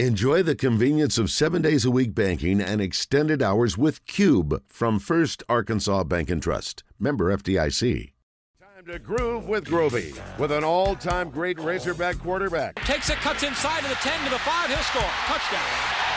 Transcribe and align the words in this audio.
Enjoy 0.00 0.42
the 0.42 0.56
convenience 0.56 1.18
of 1.18 1.30
seven 1.30 1.62
days 1.62 1.84
a 1.84 1.90
week 1.90 2.16
banking 2.16 2.60
and 2.60 2.80
extended 2.80 3.40
hours 3.40 3.78
with 3.78 4.04
Cube 4.06 4.60
from 4.66 4.98
First 4.98 5.44
Arkansas 5.48 6.02
Bank 6.02 6.30
and 6.30 6.42
Trust. 6.42 6.82
Member 6.98 7.32
FDIC. 7.36 8.10
Time 8.58 8.86
to 8.86 8.98
groove 8.98 9.46
with 9.46 9.66
Grovey 9.66 10.20
with 10.36 10.50
an 10.50 10.64
all 10.64 10.96
time 10.96 11.30
great 11.30 11.60
Razorback 11.60 12.18
quarterback. 12.18 12.74
Takes 12.84 13.08
it, 13.08 13.18
cuts 13.18 13.44
inside 13.44 13.82
to 13.82 13.88
the 13.88 13.94
10 13.94 14.24
to 14.24 14.30
the 14.30 14.38
5. 14.40 14.68
He'll 14.68 14.78
score. 14.78 15.02
Touchdown. 15.26 15.62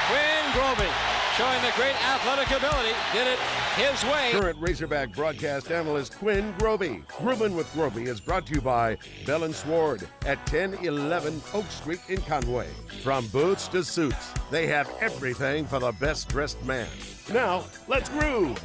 Quinn 0.08 0.54
Grovey 0.54 1.17
showing 1.38 1.62
the 1.62 1.72
great 1.76 1.94
athletic 2.04 2.50
ability. 2.50 2.96
Did 3.14 3.28
it 3.28 3.38
his 3.76 4.04
way. 4.06 4.32
Current 4.32 4.60
Razorback 4.60 5.14
broadcast 5.14 5.70
analyst 5.72 6.18
Quinn 6.18 6.52
Grovey. 6.58 7.06
Grooving 7.20 7.56
with 7.56 7.72
Grovey 7.74 8.08
is 8.08 8.20
brought 8.20 8.48
to 8.48 8.56
you 8.56 8.62
by 8.62 8.98
Bell 9.24 9.44
and 9.44 9.54
Sward 9.54 10.08
at 10.26 10.40
1011 10.52 11.40
Oak 11.54 11.66
Street 11.70 12.00
in 12.10 12.20
Conway. 12.22 12.68
From 13.04 13.28
boots 13.28 13.68
to 13.68 13.84
suits, 13.84 14.34
they 14.50 14.66
have 14.66 14.92
everything 15.00 15.68
for 15.68 15.78
the 15.78 15.92
best 15.92 16.28
dressed 16.28 16.64
man. 16.66 16.88
Now, 17.32 17.66
let's 17.88 18.10
groove. 18.10 18.60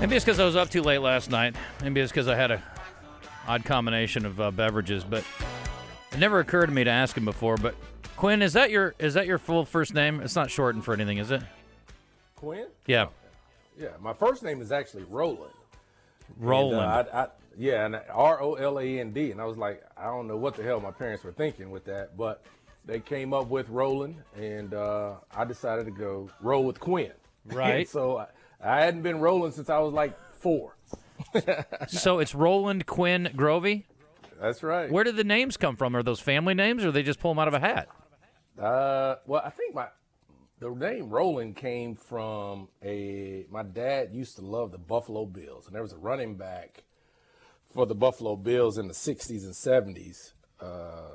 Maybe 0.00 0.14
it's 0.14 0.26
because 0.26 0.38
I 0.38 0.44
was 0.44 0.56
up 0.56 0.68
too 0.68 0.82
late 0.82 0.98
last 0.98 1.30
night. 1.30 1.56
Maybe 1.82 2.02
it's 2.02 2.12
because 2.12 2.28
I 2.28 2.34
had 2.36 2.50
a 2.50 2.62
odd 3.46 3.64
combination 3.64 4.26
of 4.26 4.38
uh, 4.38 4.50
beverages, 4.50 5.04
but 5.04 5.24
it 6.12 6.18
never 6.18 6.40
occurred 6.40 6.66
to 6.66 6.72
me 6.72 6.84
to 6.84 6.90
ask 6.90 7.16
him 7.16 7.24
before. 7.24 7.56
But 7.56 7.76
Quinn, 8.18 8.42
is 8.42 8.54
that 8.54 8.72
your 8.72 8.96
is 8.98 9.14
that 9.14 9.28
your 9.28 9.38
full 9.38 9.64
first 9.64 9.94
name? 9.94 10.20
It's 10.20 10.34
not 10.34 10.50
shortened 10.50 10.84
for 10.84 10.92
anything, 10.92 11.18
is 11.18 11.30
it? 11.30 11.40
Quinn? 12.34 12.66
Yeah, 12.84 13.06
Yeah, 13.78 13.90
my 14.00 14.12
first 14.12 14.42
name 14.42 14.60
is 14.60 14.72
actually 14.72 15.04
Roland. 15.04 15.52
Roland. 16.36 16.80
And, 16.80 17.08
uh, 17.08 17.12
I, 17.12 17.22
I, 17.22 17.28
yeah, 17.56 17.86
and 17.86 18.00
R 18.10 18.42
O 18.42 18.54
L 18.54 18.80
A 18.80 18.98
N 18.98 19.12
D. 19.12 19.30
And 19.30 19.40
I 19.40 19.44
was 19.44 19.56
like, 19.56 19.84
I 19.96 20.06
don't 20.06 20.26
know 20.26 20.36
what 20.36 20.56
the 20.56 20.64
hell 20.64 20.80
my 20.80 20.90
parents 20.90 21.22
were 21.22 21.30
thinking 21.30 21.70
with 21.70 21.84
that, 21.84 22.16
but 22.16 22.42
they 22.84 22.98
came 22.98 23.32
up 23.32 23.50
with 23.50 23.68
Roland, 23.68 24.16
and 24.36 24.74
uh, 24.74 25.14
I 25.32 25.44
decided 25.44 25.84
to 25.84 25.92
go 25.92 26.28
roll 26.40 26.64
with 26.64 26.80
Quinn. 26.80 27.12
Right. 27.46 27.88
so 27.96 28.18
I, 28.18 28.26
I 28.60 28.80
hadn't 28.80 29.02
been 29.02 29.20
rolling 29.20 29.52
since 29.52 29.70
I 29.70 29.78
was 29.78 29.92
like 29.92 30.18
four. 30.32 30.76
so 31.86 32.18
it's 32.18 32.34
Roland 32.34 32.84
Quinn 32.86 33.30
Grovey. 33.36 33.84
That's 34.40 34.64
right. 34.64 34.90
Where 34.90 35.04
did 35.04 35.14
the 35.14 35.24
names 35.24 35.56
come 35.56 35.76
from? 35.76 35.94
Are 35.94 36.02
those 36.02 36.18
family 36.18 36.54
names, 36.54 36.84
or 36.84 36.90
they 36.90 37.04
just 37.04 37.20
pull 37.20 37.30
them 37.30 37.38
out 37.38 37.46
of 37.46 37.54
a 37.54 37.60
hat? 37.60 37.88
Uh, 38.60 39.16
well, 39.26 39.42
I 39.44 39.50
think 39.50 39.74
my 39.74 39.86
the 40.60 40.70
name 40.70 41.10
Roland 41.10 41.56
came 41.56 41.94
from 41.94 42.68
a 42.82 43.46
my 43.50 43.62
dad 43.62 44.10
used 44.12 44.36
to 44.36 44.42
love 44.42 44.72
the 44.72 44.78
Buffalo 44.78 45.26
Bills, 45.26 45.66
and 45.66 45.74
there 45.74 45.82
was 45.82 45.92
a 45.92 45.98
running 45.98 46.36
back 46.36 46.82
for 47.72 47.86
the 47.86 47.94
Buffalo 47.94 48.34
Bills 48.34 48.78
in 48.78 48.88
the 48.88 48.94
'60s 48.94 49.44
and 49.44 49.54
'70s 49.54 50.32
uh, 50.60 51.10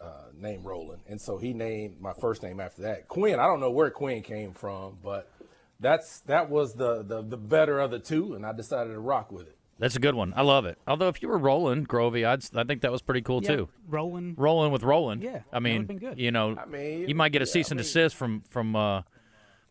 uh, 0.00 0.24
named 0.34 0.64
Roland, 0.64 1.02
and 1.08 1.20
so 1.20 1.38
he 1.38 1.52
named 1.52 2.00
my 2.00 2.12
first 2.20 2.42
name 2.42 2.58
after 2.58 2.82
that. 2.82 3.06
Quinn, 3.06 3.38
I 3.38 3.46
don't 3.46 3.60
know 3.60 3.70
where 3.70 3.90
Quinn 3.90 4.22
came 4.22 4.52
from, 4.52 4.98
but 5.04 5.30
that's 5.78 6.20
that 6.22 6.50
was 6.50 6.74
the 6.74 7.04
the, 7.04 7.22
the 7.22 7.36
better 7.36 7.78
of 7.78 7.92
the 7.92 8.00
two, 8.00 8.34
and 8.34 8.44
I 8.44 8.52
decided 8.52 8.92
to 8.94 9.00
rock 9.00 9.30
with 9.30 9.46
it. 9.46 9.59
That's 9.80 9.96
a 9.96 9.98
good 10.00 10.14
one. 10.14 10.32
I 10.36 10.42
love 10.42 10.66
it. 10.66 10.78
Although 10.86 11.08
if 11.08 11.22
you 11.22 11.28
were 11.28 11.38
Roland 11.38 11.88
Grovey, 11.88 12.24
I'd 12.26 12.44
I 12.56 12.64
think 12.64 12.82
that 12.82 12.92
was 12.92 13.02
pretty 13.02 13.22
cool 13.22 13.42
Yeah, 13.42 13.56
too. 13.56 13.68
Rolling. 13.88 14.34
Rolling 14.36 14.70
with 14.72 14.82
Roland. 14.82 15.22
Yeah, 15.22 15.40
I 15.52 15.58
mean, 15.58 15.74
would've 15.82 15.88
been 15.88 15.98
good. 15.98 16.18
you 16.20 16.30
know, 16.30 16.56
I 16.56 16.66
mean, 16.66 17.08
you 17.08 17.14
might 17.14 17.32
get 17.32 17.42
a 17.42 17.46
yeah, 17.46 17.52
cease 17.52 17.68
I 17.68 17.72
and 17.72 17.78
mean- 17.78 17.84
desist 17.84 18.14
from 18.14 18.42
from 18.50 18.76
uh, 18.76 19.02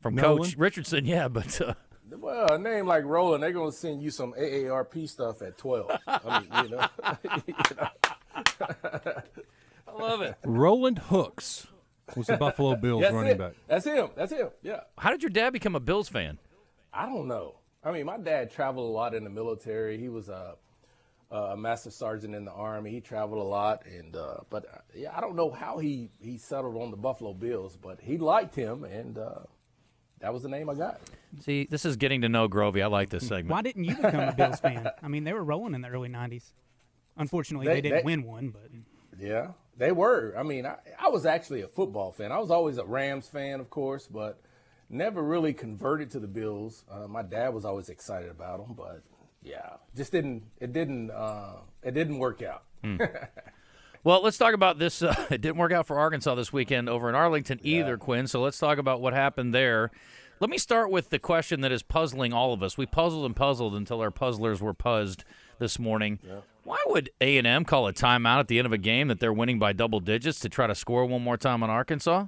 from 0.01 0.15
Nolan? 0.15 0.37
Coach 0.43 0.55
Richardson. 0.57 1.05
Yeah, 1.05 1.27
but 1.27 1.61
uh, 1.61 1.73
Well, 2.11 2.51
a 2.53 2.57
name 2.57 2.87
like 2.87 3.03
Roland, 3.05 3.43
they're 3.43 3.51
gonna 3.53 3.71
send 3.71 4.01
you 4.01 4.09
some 4.11 4.33
AARP 4.33 5.07
stuff 5.07 5.41
at 5.43 5.57
twelve. 5.57 5.91
I 6.07 6.39
mean, 6.39 6.65
you 6.65 6.69
know. 6.75 6.87
you 7.47 7.53
know. 7.77 7.89
I 9.87 9.91
love 10.01 10.21
it. 10.21 10.35
Roland 10.45 10.99
Hooks 10.99 11.67
was 12.15 12.27
the 12.27 12.37
Buffalo 12.37 12.75
Bills 12.75 13.03
running 13.11 13.31
it. 13.33 13.37
back. 13.37 13.53
That's 13.67 13.85
him. 13.85 14.09
That's 14.15 14.31
him. 14.31 14.49
Yeah. 14.63 14.81
How 14.97 15.11
did 15.11 15.21
your 15.23 15.29
dad 15.29 15.51
become 15.53 15.75
a 15.75 15.79
Bills 15.79 16.09
fan? 16.09 16.39
I 16.93 17.05
don't 17.05 17.27
know. 17.27 17.55
I 17.83 17.91
mean, 17.91 18.05
my 18.05 18.17
dad 18.17 18.51
traveled 18.51 18.89
a 18.89 18.91
lot 18.91 19.13
in 19.15 19.23
the 19.23 19.29
military. 19.29 19.97
He 19.97 20.09
was 20.09 20.27
a, 20.29 20.55
a 21.31 21.55
master 21.55 21.91
sergeant 21.91 22.35
in 22.35 22.45
the 22.45 22.51
army. 22.51 22.91
He 22.91 22.99
traveled 23.01 23.39
a 23.41 23.47
lot, 23.47 23.85
and 23.85 24.15
uh, 24.15 24.37
but 24.49 24.65
uh, 24.65 24.77
yeah, 24.93 25.15
I 25.15 25.21
don't 25.21 25.35
know 25.35 25.49
how 25.51 25.77
he 25.77 26.09
he 26.19 26.37
settled 26.37 26.75
on 26.81 26.91
the 26.91 26.97
Buffalo 26.97 27.33
Bills, 27.33 27.77
but 27.81 27.99
he 28.01 28.17
liked 28.17 28.53
him, 28.55 28.83
and 28.83 29.17
uh, 29.17 29.39
that 30.19 30.33
was 30.33 30.43
the 30.43 30.49
name 30.49 30.69
I 30.69 30.73
got. 30.75 30.99
See, 31.41 31.67
this 31.69 31.85
is 31.85 31.95
getting 31.95 32.21
to 32.21 32.29
know 32.29 32.49
Grovey. 32.49 32.81
I 32.83 32.87
like 32.87 33.09
this 33.09 33.27
segment. 33.27 33.49
Why 33.51 33.61
didn't 33.61 33.85
you 33.85 33.95
become 33.95 34.19
a 34.27 34.33
Bills 34.33 34.59
fan? 34.59 34.89
I 35.01 35.07
mean, 35.07 35.23
they 35.23 35.33
were 35.33 35.43
rolling 35.43 35.73
in 35.73 35.81
the 35.81 35.87
early 35.89 36.09
'90s. 36.09 36.51
Unfortunately, 37.17 37.67
they, 37.67 37.75
They- 37.75 37.81
didn't 37.81 37.97
they- 37.99 38.03
win 38.03 38.23
one, 38.23 38.49
but 38.49 38.69
Yeah, 39.17 39.51
they 39.77 39.93
were. 39.93 40.33
I 40.37 40.43
mean, 40.43 40.65
I, 40.65 40.75
I 40.99 41.07
was 41.09 41.25
actually 41.25 41.61
a 41.61 41.67
football 41.69 42.11
fan. 42.11 42.33
I 42.33 42.39
was 42.39 42.51
always 42.51 42.77
a 42.77 42.85
Rams 42.85 43.29
fan, 43.29 43.61
of 43.61 43.69
course, 43.69 44.05
but 44.07 44.41
never 44.89 45.21
really 45.21 45.53
converted 45.53 46.11
to 46.11 46.19
the 46.19 46.27
Bills. 46.27 46.83
Uh, 46.89 47.07
my 47.07 47.21
dad 47.21 47.53
was 47.53 47.65
always 47.65 47.89
excited 47.89 48.29
about 48.29 48.65
them, 48.65 48.75
but 48.75 49.01
yeah, 49.43 49.73
just 49.95 50.11
didn't. 50.11 50.43
It 50.59 50.73
didn't. 50.73 51.11
Uh, 51.11 51.57
it 51.83 51.93
didn't 51.93 52.19
work 52.19 52.41
out. 52.41 52.63
Well, 54.03 54.23
let's 54.23 54.37
talk 54.37 54.53
about 54.53 54.79
this. 54.79 55.01
Uh, 55.01 55.13
it 55.29 55.41
didn't 55.41 55.57
work 55.57 55.71
out 55.71 55.85
for 55.85 55.99
Arkansas 55.99 56.35
this 56.35 56.53
weekend 56.53 56.87
over 56.87 57.09
in 57.09 57.15
Arlington 57.15 57.59
either, 57.63 57.97
Quinn. 57.97 58.27
So 58.27 58.41
let's 58.41 58.57
talk 58.57 58.77
about 58.77 59.01
what 59.01 59.13
happened 59.13 59.53
there. 59.53 59.91
Let 60.39 60.49
me 60.49 60.57
start 60.57 60.89
with 60.89 61.09
the 61.09 61.19
question 61.19 61.61
that 61.61 61.71
is 61.73 61.83
puzzling 61.83 62.31
all 62.31 62.53
of 62.53 62.63
us. 62.63 62.77
We 62.77 62.85
puzzled 62.85 63.25
and 63.25 63.35
puzzled 63.35 63.75
until 63.75 63.99
our 63.99 64.09
puzzlers 64.09 64.61
were 64.61 64.73
puzzled 64.73 65.25
this 65.59 65.77
morning. 65.77 66.19
Why 66.63 66.77
would 66.87 67.09
A 67.19 67.37
and 67.37 67.45
M 67.45 67.65
call 67.65 67.87
a 67.87 67.93
timeout 67.93 68.39
at 68.39 68.47
the 68.47 68.57
end 68.57 68.65
of 68.65 68.71
a 68.71 68.77
game 68.77 69.09
that 69.09 69.19
they're 69.19 69.33
winning 69.33 69.59
by 69.59 69.73
double 69.73 69.99
digits 69.99 70.39
to 70.39 70.49
try 70.49 70.65
to 70.65 70.75
score 70.75 71.05
one 71.05 71.23
more 71.23 71.35
time 71.35 71.61
on 71.61 71.69
Arkansas? 71.69 72.27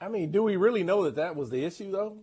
I 0.00 0.08
mean, 0.08 0.30
do 0.30 0.42
we 0.42 0.56
really 0.56 0.82
know 0.82 1.04
that 1.04 1.16
that 1.16 1.36
was 1.36 1.50
the 1.50 1.64
issue, 1.64 1.90
though? 1.90 2.18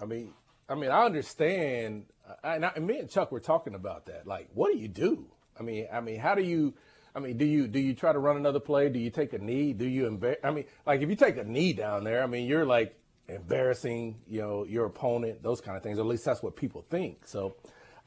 I 0.00 0.04
mean, 0.04 0.32
I 0.68 0.74
mean, 0.74 0.90
I 0.90 1.04
understand. 1.04 2.06
I, 2.42 2.56
and, 2.56 2.64
I, 2.66 2.72
and 2.76 2.86
me 2.86 2.98
and 2.98 3.10
Chuck 3.10 3.32
were 3.32 3.40
talking 3.40 3.74
about 3.74 4.06
that. 4.06 4.26
Like, 4.26 4.48
what 4.54 4.72
do 4.72 4.78
you 4.78 4.88
do? 4.88 5.26
I 5.58 5.62
mean, 5.62 5.86
I 5.92 6.00
mean, 6.00 6.18
how 6.18 6.34
do 6.34 6.42
you? 6.42 6.74
I 7.14 7.20
mean, 7.20 7.36
do 7.36 7.44
you 7.44 7.68
do 7.68 7.78
you 7.78 7.94
try 7.94 8.12
to 8.12 8.18
run 8.18 8.36
another 8.36 8.60
play? 8.60 8.88
Do 8.88 8.98
you 8.98 9.10
take 9.10 9.32
a 9.32 9.38
knee? 9.38 9.72
Do 9.72 9.86
you 9.86 10.06
embarrass? 10.06 10.38
I 10.42 10.50
mean, 10.50 10.64
like 10.86 11.00
if 11.00 11.08
you 11.08 11.16
take 11.16 11.36
a 11.36 11.44
knee 11.44 11.72
down 11.72 12.04
there, 12.04 12.22
I 12.22 12.26
mean, 12.26 12.48
you're 12.48 12.66
like 12.66 12.98
embarrassing, 13.28 14.16
you 14.28 14.40
know, 14.40 14.64
your 14.64 14.86
opponent, 14.86 15.42
those 15.42 15.60
kind 15.60 15.76
of 15.76 15.82
things. 15.82 15.98
Or 15.98 16.02
at 16.02 16.08
least 16.08 16.24
that's 16.24 16.42
what 16.42 16.56
people 16.56 16.84
think. 16.90 17.26
So, 17.26 17.56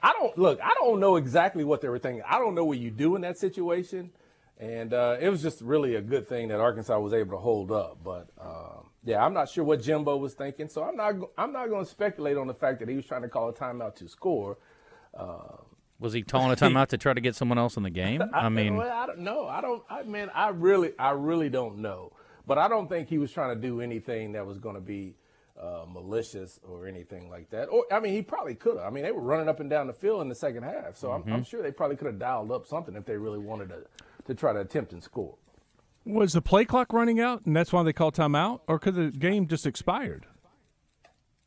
I 0.01 0.13
don't 0.13 0.37
look. 0.37 0.59
I 0.61 0.73
don't 0.79 0.99
know 0.99 1.15
exactly 1.15 1.63
what 1.63 1.81
they 1.81 1.89
were 1.89 1.99
thinking. 1.99 2.23
I 2.27 2.37
don't 2.37 2.53
know 2.53 2.65
what 2.65 2.79
you 2.79 2.91
do 2.91 3.15
in 3.15 3.21
that 3.21 3.37
situation. 3.37 4.11
And 4.59 4.93
uh, 4.93 5.17
it 5.19 5.29
was 5.29 5.41
just 5.41 5.61
really 5.61 5.95
a 5.95 6.01
good 6.01 6.27
thing 6.27 6.47
that 6.47 6.59
Arkansas 6.59 6.99
was 6.99 7.13
able 7.13 7.31
to 7.31 7.37
hold 7.37 7.71
up. 7.71 7.99
But 8.03 8.29
um, 8.41 8.89
yeah, 9.07 9.25
I'm 9.25 9.33
not 9.33 9.49
sure 9.49 9.63
what 9.63 9.81
Jimbo 9.81 10.17
was 10.17 10.33
thinking. 10.35 10.69
So 10.69 10.83
I'm 10.83 10.97
not. 10.97 11.15
I'm 11.37 11.53
not 11.53 11.69
going 11.69 11.85
to 11.85 11.89
speculate 11.91 12.37
on 12.37 12.47
the 12.47 12.53
fact 12.53 12.79
that 12.79 12.89
he 12.89 12.95
was 12.95 13.05
trying 13.05 13.23
to 13.23 13.29
call 13.29 13.49
a 13.49 13.53
timeout 13.53 13.95
to 13.97 14.09
score. 14.09 14.57
Was 15.99 16.13
he 16.13 16.23
calling 16.23 16.51
a 16.51 16.55
timeout 16.57 16.87
to 16.89 16.97
try 16.97 17.13
to 17.13 17.21
get 17.21 17.35
someone 17.35 17.57
else 17.57 17.77
in 17.77 17.83
the 17.83 17.89
game? 17.89 18.21
I 18.33 18.49
mean, 18.49 18.75
well, 18.75 18.91
I 18.91 19.07
don't 19.07 19.19
know. 19.19 19.47
I 19.47 19.61
don't. 19.61 19.83
I 19.89 20.03
mean, 20.03 20.29
I 20.35 20.49
really, 20.49 20.91
I 20.99 21.11
really 21.11 21.49
don't 21.49 21.79
know. 21.79 22.11
But 22.45 22.57
I 22.57 22.67
don't 22.67 22.89
think 22.89 23.09
he 23.09 23.17
was 23.17 23.31
trying 23.31 23.55
to 23.55 23.61
do 23.61 23.81
anything 23.81 24.33
that 24.33 24.45
was 24.45 24.59
going 24.59 24.75
to 24.75 24.81
be 24.81 25.15
uh, 25.61 25.85
malicious 25.87 26.59
or 26.67 26.87
anything 26.87 27.29
like 27.29 27.49
that. 27.51 27.65
Or 27.65 27.85
I 27.91 27.99
mean, 27.99 28.13
he 28.13 28.21
probably 28.21 28.55
could 28.55 28.77
have. 28.77 28.85
I 28.85 28.89
mean, 28.89 29.03
they 29.03 29.11
were 29.11 29.21
running 29.21 29.49
up 29.49 29.59
and 29.59 29.69
down 29.69 29.87
the 29.87 29.93
field 29.93 30.21
in 30.21 30.29
the 30.29 30.35
second 30.35 30.63
half, 30.63 30.97
so 30.97 31.11
I'm, 31.11 31.23
I'm 31.31 31.43
sure 31.43 31.63
they 31.63 31.71
probably 31.71 31.95
could 31.97 32.07
have 32.07 32.19
dialed 32.19 32.51
up 32.51 32.67
something 32.67 32.95
if 32.95 33.05
they 33.05 33.17
really 33.17 33.39
wanted 33.39 33.69
to 33.69 33.83
to 34.27 34.35
try 34.35 34.53
to 34.53 34.59
attempt 34.59 34.93
and 34.93 35.03
score. 35.03 35.35
Was 36.07 36.31
the 36.31 36.41
play 36.41 36.63
clock 36.63 36.93
running 36.93 37.19
out, 37.19 37.45
and 37.45 37.53
that's 37.53 37.73
why 37.73 37.83
they 37.83 37.91
called 37.91 38.15
timeout, 38.15 38.61
or 38.65 38.79
could 38.79 38.95
the 38.95 39.11
game 39.11 39.45
just 39.45 39.65
expired? 39.65 40.25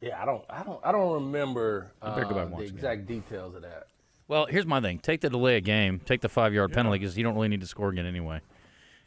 Yeah, 0.03 0.21
I 0.21 0.27
don't, 0.27 0.45
I 0.51 0.63
don't, 0.63 0.81
I 0.85 0.93
don't 0.93 1.15
remember 1.15 1.93
uh, 2.03 2.15
better 2.15 2.27
go 2.27 2.35
back 2.35 2.45
and 2.45 2.53
the 2.53 2.57
watch 2.57 2.69
the 2.69 2.75
exact 2.75 3.07
details 3.07 3.55
of 3.55 3.63
that. 3.63 3.87
Well, 4.29 4.45
here's 4.47 4.67
my 4.67 4.81
thing: 4.83 4.99
take 4.99 5.23
the 5.23 5.31
delay 5.31 5.57
of 5.57 5.65
game, 5.65 6.01
take 6.05 6.21
the 6.21 6.29
five 6.29 6.53
yard 6.53 6.73
penalty 6.75 6.99
because 6.99 7.17
you 7.17 7.25
don't 7.25 7.35
really 7.35 7.49
need 7.49 7.63
to 7.63 7.67
score 7.67 7.89
again 7.89 8.05
anyway. 8.05 8.41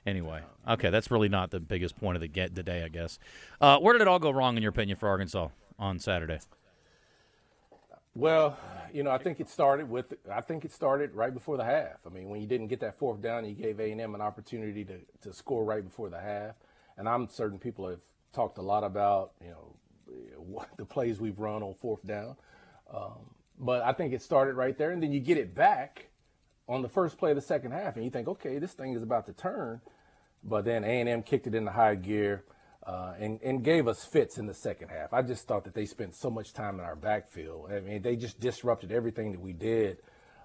Anyway, 0.08 0.42
okay, 0.68 0.90
that's 0.90 1.12
really 1.12 1.30
not 1.30 1.52
the 1.52 1.60
biggest 1.60 1.98
point 1.98 2.16
of 2.16 2.22
the 2.22 2.28
get 2.28 2.56
the 2.56 2.64
day, 2.64 2.84
I 2.84 2.90
guess. 2.90 3.20
Uh, 3.62 3.78
where 3.78 3.94
did 3.94 4.02
it 4.02 4.08
all 4.08 4.20
go 4.20 4.32
wrong 4.32 4.58
in 4.58 4.64
your 4.64 4.72
opinion 4.72 4.98
for 4.98 5.08
Arkansas 5.08 5.50
on 5.78 6.00
Saturday? 6.00 6.40
Well, 8.16 8.58
you 8.94 9.02
know, 9.04 9.10
I 9.12 9.18
think 9.18 9.40
it 9.40 9.50
started 9.50 9.90
with 9.90 10.14
I 10.32 10.42
think 10.42 10.66
it 10.66 10.72
started 10.72 11.16
right 11.16 11.34
before 11.34 11.58
the 11.58 11.64
half. 11.64 12.06
I 12.06 12.10
mean, 12.10 12.30
when 12.30 12.42
you 12.42 12.48
didn't 12.48 12.68
get 12.68 12.80
that 12.82 13.00
fourth 13.00 13.22
down, 13.22 13.46
you 13.46 13.56
gave 13.56 13.80
A 13.80 13.92
and 13.92 14.00
M 14.00 14.14
an 14.14 14.22
opportunity 14.22 14.86
to, 14.86 15.00
to 15.22 15.34
score 15.34 15.66
right 15.66 15.84
before 15.84 16.10
the 16.10 16.20
half. 16.20 16.56
And 16.98 17.10
I'm 17.10 17.28
certain 17.28 17.58
people 17.58 17.90
have 17.90 18.02
talked 18.32 18.60
a 18.60 18.62
lot 18.62 18.84
about 18.84 19.32
you 19.42 19.50
know 19.50 19.76
what 20.38 20.70
the 20.78 20.86
plays 20.86 21.20
we've 21.20 21.40
run 21.40 21.64
on 21.64 21.74
fourth 21.74 22.06
down. 22.06 22.36
Um, 22.94 23.32
but 23.58 23.82
I 23.82 23.94
think 23.94 24.14
it 24.14 24.22
started 24.22 24.56
right 24.56 24.78
there, 24.78 24.92
and 24.92 25.02
then 25.02 25.12
you 25.12 25.20
get 25.20 25.38
it 25.38 25.56
back 25.56 26.10
on 26.68 26.84
the 26.84 26.90
first 26.90 27.18
play 27.18 27.32
of 27.32 27.36
the 27.36 27.42
second 27.42 27.72
half, 27.72 27.96
and 27.96 28.06
you 28.06 28.12
think, 28.12 28.28
okay, 28.28 28.60
this 28.60 28.74
thing 28.74 28.94
is 28.94 29.02
about 29.02 29.26
to 29.26 29.34
turn. 29.34 29.82
But 30.44 30.66
then 30.66 30.84
A 30.84 31.00
and 31.00 31.10
M 31.10 31.24
kicked 31.24 31.48
it 31.48 31.56
into 31.56 31.72
high 31.72 31.96
gear. 31.96 32.44
Uh, 32.86 33.14
and, 33.18 33.40
and 33.42 33.64
gave 33.64 33.88
us 33.88 34.04
fits 34.04 34.38
in 34.38 34.46
the 34.46 34.54
second 34.54 34.90
half. 34.90 35.14
I 35.14 35.22
just 35.22 35.48
thought 35.48 35.64
that 35.64 35.74
they 35.74 35.86
spent 35.86 36.16
so 36.16 36.30
much 36.30 36.52
time 36.52 36.80
in 36.80 36.86
our 36.86 36.98
backfield. 36.98 37.72
I 37.72 37.80
mean, 37.80 38.02
they 38.02 38.18
just 38.18 38.42
disrupted 38.42 38.92
everything 38.92 39.32
that 39.32 39.40
we 39.40 39.54
did. 39.54 40.00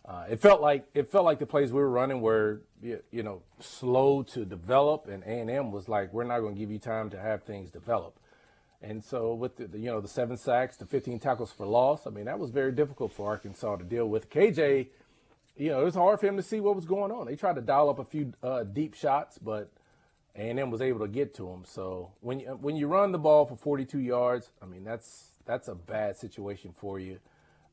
uh, 0.08 0.25
it 0.31 0.40
felt 0.40 0.61
like 0.62 0.87
it 0.94 1.11
felt 1.11 1.25
like 1.25 1.38
the 1.38 1.46
plays 1.46 1.70
we 1.70 1.81
were 1.81 1.90
running 1.90 2.23
were 2.23 2.62
you, 2.82 3.02
know 3.23 3.43
slow 3.61 4.23
to 4.23 4.44
develop, 4.46 5.06
and 5.06 5.23
A 5.25 5.40
and 5.40 5.50
M 5.50 5.70
was 5.70 5.88
like, 5.88 6.12
we're 6.14 6.25
not 6.25 6.40
going 6.40 6.55
to 6.55 6.58
give 6.58 6.70
you 6.70 6.79
time 6.79 7.11
to 7.11 7.19
have 7.20 7.43
things 7.43 7.70
develop. 7.70 8.19
And 8.81 9.05
so 9.05 9.34
with 9.34 9.56
the, 9.56 9.67
the, 9.67 9.79
you 9.79 9.87
know 9.87 10.00
the 10.00 10.08
seven 10.08 10.37
sacks, 10.38 10.76
the 10.76 10.87
15 10.87 11.19
tackles 11.19 11.52
for 11.52 11.67
loss, 11.67 12.06
I 12.06 12.11
mean 12.11 12.25
that 12.25 12.38
was 12.38 12.50
very 12.50 12.73
difficult 12.73 13.12
for 13.12 13.29
Arkansas 13.29 13.76
to 13.76 13.84
deal 13.84 14.08
with. 14.08 14.31
KJ, 14.31 14.87
you 15.58 15.70
know 15.70 15.82
it 15.82 15.84
was 15.84 15.96
hard 15.96 16.20
for 16.20 16.26
him 16.26 16.37
to 16.38 16.43
see 16.43 16.61
what 16.61 16.75
was 16.75 16.87
going 16.87 17.12
on. 17.12 17.26
They 17.26 17.37
tried 17.37 17.56
to 17.56 17.62
dial 17.62 17.91
up 17.91 17.99
a 17.99 18.05
few 18.05 18.32
uh, 18.43 18.64
deep 18.64 18.94
shots, 18.94 19.38
but 19.38 19.70
A&M 20.36 20.70
was 20.70 20.80
able 20.80 21.00
to 21.00 21.08
get 21.08 21.34
to 21.34 21.48
him. 21.48 21.64
So 21.64 22.12
when 22.20 22.40
you 22.40 22.46
when 22.60 22.76
you 22.76 22.86
run 22.86 23.12
the 23.12 23.19
ball 23.19 23.46
for 23.46 23.56
42 23.56 23.98
yards, 23.98 24.50
I 24.62 24.66
mean 24.66 24.84
that's 24.84 25.32
that's 25.44 25.69
a 25.69 25.75
bad 25.75 26.16
situation 26.16 26.72
for 26.76 26.98
you. 26.98 27.19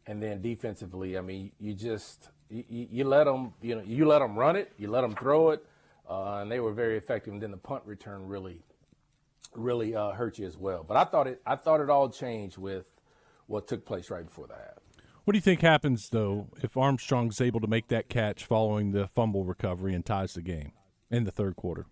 And 0.08 0.22
then 0.22 0.42
defensively, 0.42 1.18
I 1.18 1.22
mean 1.22 1.52
you 1.60 1.74
just 1.74 2.30
you, 2.50 2.64
you 2.70 3.04
let 3.06 3.26
them 3.26 3.54
you 3.62 3.76
know 3.76 3.84
you 3.86 4.06
let 4.08 4.20
them 4.20 4.38
run 4.38 4.56
it, 4.56 4.72
you 4.78 4.90
let 4.90 5.02
them 5.02 5.16
throw 5.16 5.52
it, 5.52 5.66
uh, 6.10 6.38
and 6.38 6.52
they 6.52 6.60
were 6.60 6.74
very 6.74 6.98
effective. 6.98 7.34
And 7.34 7.42
then 7.42 7.52
the 7.52 7.58
punt 7.58 7.84
return 7.86 8.28
really 8.28 8.62
really 9.56 9.96
uh, 9.96 10.12
hurt 10.12 10.40
you 10.40 10.48
as 10.48 10.58
well. 10.58 10.84
But 10.84 10.98
I 10.98 11.04
thought 11.06 11.28
it 11.28 11.42
I 11.46 11.56
thought 11.56 11.82
it 11.82 11.90
all 11.90 12.10
changed 12.10 12.58
with 12.58 12.86
what 13.48 13.68
took 13.68 13.86
place 13.86 14.10
right 14.10 14.26
before 14.26 14.48
the 14.48 14.56
half. 14.56 14.80
What 15.24 15.34
do 15.34 15.38
you 15.38 15.42
think 15.42 15.62
happens 15.62 16.10
though 16.10 16.50
if 16.62 16.78
Armstrong's 16.78 17.42
able 17.42 17.60
to 17.60 17.68
make 17.68 17.88
that 17.88 18.10
catch 18.10 18.46
following 18.46 18.92
the 18.92 19.08
fumble 19.08 19.44
recovery 19.44 19.94
and 19.94 20.06
ties 20.06 20.34
the 20.34 20.42
game 20.42 20.74
in 21.10 21.24
the 21.24 21.32
third 21.32 21.56
quarter? 21.56 21.88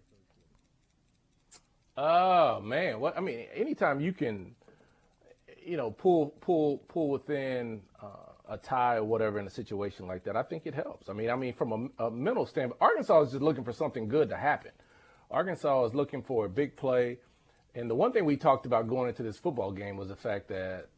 Oh 1.95 2.59
man, 2.61 2.99
what 2.99 3.17
I 3.17 3.21
mean, 3.21 3.45
anytime 3.53 4.01
you 4.01 4.13
can, 4.13 4.55
you 5.63 5.77
know, 5.77 5.91
pull 5.91 6.33
pull 6.41 6.79
pull 6.87 7.09
within 7.09 7.81
uh, 8.01 8.07
a 8.49 8.57
tie 8.57 8.95
or 8.95 9.03
whatever 9.03 9.39
in 9.39 9.47
a 9.47 9.51
situation 9.51 10.07
like 10.07 10.23
that, 10.23 10.35
I 10.35 10.43
think 10.43 10.65
it 10.65 10.73
helps. 10.73 11.09
I 11.09 11.13
mean, 11.13 11.29
I 11.29 11.35
mean, 11.35 11.53
from 11.53 11.91
a, 11.99 12.05
a 12.05 12.11
mental 12.11 12.45
standpoint, 12.45 12.81
Arkansas 12.81 13.21
is 13.21 13.31
just 13.31 13.41
looking 13.41 13.63
for 13.63 13.73
something 13.73 14.07
good 14.07 14.29
to 14.29 14.37
happen. 14.37 14.71
Arkansas 15.29 15.85
is 15.85 15.93
looking 15.93 16.23
for 16.23 16.45
a 16.45 16.49
big 16.49 16.75
play 16.75 17.17
and 17.75 17.89
the 17.89 17.95
one 17.95 18.11
thing 18.11 18.25
we 18.25 18.37
talked 18.37 18.65
about 18.65 18.87
going 18.87 19.09
into 19.09 19.23
this 19.23 19.37
football 19.37 19.71
game 19.71 19.97
was 19.97 20.09
the 20.09 20.15
fact 20.15 20.47
that 20.49 20.89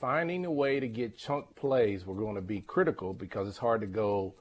finding 0.00 0.46
a 0.46 0.50
way 0.50 0.80
to 0.80 0.88
get 0.88 1.16
chunk 1.16 1.54
plays 1.54 2.06
were 2.06 2.14
going 2.14 2.36
to 2.36 2.40
be 2.40 2.60
critical 2.62 3.12
because 3.12 3.48
it's 3.48 3.58
hard 3.58 3.82
to 3.82 3.86
go 3.86 4.34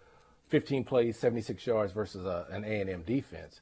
15 0.48 0.86
plays, 0.86 1.20
76 1.20 1.66
yards 1.68 1.92
versus 1.92 2.26
a, 2.26 2.48
an 2.50 2.64
A&M 2.64 3.04
defense. 3.04 3.62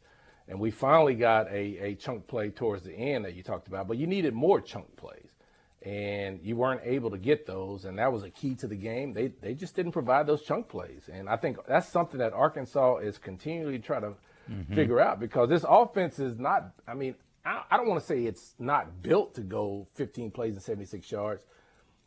And 0.50 0.60
we 0.60 0.72
finally 0.72 1.14
got 1.14 1.48
a, 1.48 1.78
a 1.78 1.96
chunk 1.96 2.28
play 2.28 2.50
towards 2.50 2.84
the 2.84 2.94
end 2.94 3.24
that 3.26 3.36
you 3.36 3.44
talked 3.44 3.68
about, 3.68 3.88
but 3.88 3.98
you 3.98 4.08
needed 4.08 4.34
more 4.34 4.60
chunk 4.60 4.96
plays. 4.98 5.30
And 5.84 6.42
you 6.44 6.58
weren't 6.58 6.82
able 6.84 7.12
to 7.12 7.18
get 7.18 7.46
those, 7.46 7.86
and 7.86 8.00
that 8.00 8.12
was 8.12 8.24
a 8.24 8.30
key 8.30 8.56
to 8.56 8.68
the 8.68 8.76
game. 8.76 9.14
They, 9.14 9.28
they 9.28 9.54
just 9.54 9.76
didn't 9.76 9.94
provide 9.94 10.28
those 10.28 10.42
chunk 10.42 10.68
plays. 10.68 11.10
And 11.12 11.30
I 11.30 11.38
think 11.38 11.58
that's 11.68 11.88
something 11.88 12.20
that 12.20 12.34
Arkansas 12.34 12.98
is 12.98 13.18
continually 13.18 13.80
trying 13.80 14.02
to 14.02 14.14
mm-hmm. 14.52 14.74
figure 14.74 15.00
out 15.00 15.22
because 15.22 15.48
this 15.48 15.64
offense 15.66 16.20
is 16.20 16.38
not, 16.38 16.72
I 16.86 16.96
mean, 16.96 17.16
I, 17.46 17.78
don't 17.78 17.88
want 17.88 18.02
to 18.02 18.06
say 18.06 18.26
it's 18.26 18.56
not 18.60 19.02
built 19.02 19.36
to 19.36 19.42
go 19.42 19.88
15 19.96 20.32
plays 20.32 20.54
and 20.54 20.62
76 20.62 21.10
yards. 21.12 21.46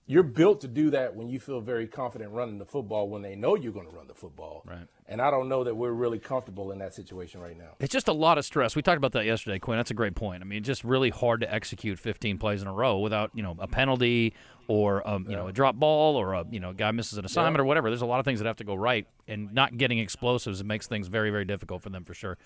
You're 0.06 0.24
built 0.24 0.60
to 0.62 0.68
do 0.68 0.90
that 0.90 1.14
when 1.14 1.28
you 1.28 1.38
feel 1.38 1.60
very 1.60 1.86
confident 1.86 2.32
running 2.32 2.58
the 2.58 2.66
football 2.66 3.08
when 3.08 3.22
they 3.22 3.36
know 3.36 3.54
you're 3.54 3.72
going 3.72 3.88
to 3.88 3.94
run 3.94 4.08
the 4.08 4.14
football. 4.14 4.62
Right. 4.66 4.86
And 5.06 5.22
I 5.22 5.30
don't 5.30 5.48
know 5.48 5.62
that 5.64 5.76
we're 5.76 5.92
really 5.92 6.18
comfortable 6.18 6.72
in 6.72 6.78
that 6.80 6.92
situation 6.92 7.40
right 7.40 7.56
now. 7.56 7.76
It's 7.78 7.92
just 7.92 8.08
a 8.08 8.12
lot 8.12 8.36
of 8.36 8.44
stress. 8.44 8.74
We 8.74 8.82
talked 8.82 8.96
about 8.96 9.12
that 9.12 9.24
yesterday, 9.24 9.58
Quinn. 9.58 9.78
That's 9.78 9.90
a 9.90 9.94
great 9.94 10.14
point. 10.14 10.42
I 10.42 10.44
mean, 10.44 10.58
it's 10.58 10.66
just 10.66 10.84
really 10.84 11.10
hard 11.10 11.40
to 11.42 11.54
execute 11.54 11.98
15 11.98 12.38
plays 12.38 12.62
in 12.62 12.68
a 12.68 12.72
row 12.72 12.98
without, 12.98 13.30
you 13.34 13.42
know, 13.42 13.56
a 13.58 13.68
penalty 13.68 14.34
or 14.68 15.06
um, 15.08 15.24
you 15.24 15.32
yeah. 15.32 15.38
know 15.38 15.48
a 15.48 15.52
drop 15.52 15.76
ball 15.76 16.16
or 16.16 16.34
a 16.34 16.44
you 16.50 16.60
know 16.60 16.72
guy 16.72 16.90
misses 16.90 17.18
an 17.18 17.24
assignment 17.24 17.56
yeah. 17.56 17.62
or 17.62 17.64
whatever. 17.64 17.90
There's 17.90 18.02
a 18.02 18.06
lot 18.06 18.20
of 18.20 18.24
things 18.24 18.40
that 18.40 18.46
have 18.46 18.56
to 18.56 18.64
go 18.64 18.74
right, 18.74 19.06
and 19.28 19.52
not 19.52 19.76
getting 19.76 19.98
explosives 19.98 20.60
it 20.60 20.66
makes 20.66 20.86
things 20.86 21.08
very 21.08 21.30
very 21.30 21.44
difficult 21.44 21.82
for 21.82 21.90
them 21.90 22.04
for 22.04 22.14
sure. 22.14 22.38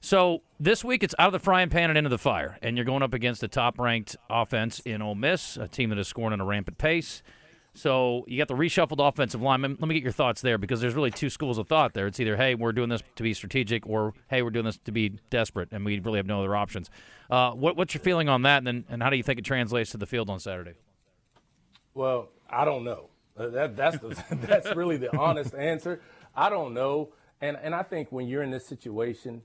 So 0.00 0.42
this 0.60 0.84
week 0.84 1.02
it's 1.02 1.14
out 1.18 1.26
of 1.26 1.32
the 1.32 1.38
frying 1.38 1.70
pan 1.70 1.90
and 1.90 1.98
into 1.98 2.10
the 2.10 2.18
fire, 2.18 2.56
and 2.62 2.76
you're 2.76 2.84
going 2.84 3.02
up 3.02 3.14
against 3.14 3.42
a 3.42 3.48
top-ranked 3.48 4.16
offense 4.30 4.80
in 4.80 5.02
Ole 5.02 5.14
Miss, 5.14 5.56
a 5.56 5.66
team 5.66 5.90
that 5.90 5.98
is 5.98 6.06
scoring 6.06 6.32
at 6.32 6.40
a 6.40 6.44
rampant 6.44 6.78
pace. 6.78 7.22
So 7.74 8.24
you 8.26 8.38
got 8.38 8.48
the 8.48 8.54
reshuffled 8.54 9.06
offensive 9.06 9.40
line. 9.40 9.62
Let 9.62 9.80
me 9.80 9.94
get 9.94 10.02
your 10.02 10.12
thoughts 10.12 10.40
there 10.40 10.58
because 10.58 10.80
there's 10.80 10.94
really 10.94 11.10
two 11.10 11.30
schools 11.30 11.58
of 11.58 11.68
thought 11.68 11.94
there. 11.94 12.06
It's 12.06 12.18
either 12.18 12.36
hey 12.36 12.54
we're 12.54 12.72
doing 12.72 12.88
this 12.88 13.02
to 13.16 13.22
be 13.22 13.34
strategic, 13.34 13.86
or 13.86 14.14
hey 14.28 14.42
we're 14.42 14.50
doing 14.50 14.64
this 14.64 14.78
to 14.78 14.92
be 14.92 15.10
desperate, 15.30 15.68
and 15.72 15.84
we 15.84 15.98
really 16.00 16.18
have 16.18 16.26
no 16.26 16.40
other 16.40 16.56
options. 16.56 16.90
Uh, 17.30 17.52
what, 17.52 17.76
what's 17.76 17.94
your 17.94 18.00
feeling 18.00 18.28
on 18.28 18.42
that, 18.42 18.58
and 18.58 18.66
then, 18.66 18.84
and 18.88 19.02
how 19.02 19.10
do 19.10 19.16
you 19.16 19.22
think 19.22 19.38
it 19.38 19.44
translates 19.44 19.90
to 19.90 19.96
the 19.96 20.06
field 20.06 20.30
on 20.30 20.40
Saturday? 20.40 20.74
Well, 21.94 22.30
I 22.48 22.64
don't 22.64 22.84
know. 22.84 23.10
Uh, 23.36 23.48
that, 23.48 23.76
that's 23.76 23.98
the, 23.98 24.24
that's 24.46 24.74
really 24.74 24.96
the 24.96 25.16
honest 25.16 25.54
answer. 25.54 26.00
I 26.34 26.50
don't 26.50 26.74
know, 26.74 27.10
and 27.40 27.56
and 27.62 27.74
I 27.74 27.82
think 27.82 28.10
when 28.10 28.26
you're 28.26 28.42
in 28.42 28.50
this 28.50 28.66
situation 28.66 29.42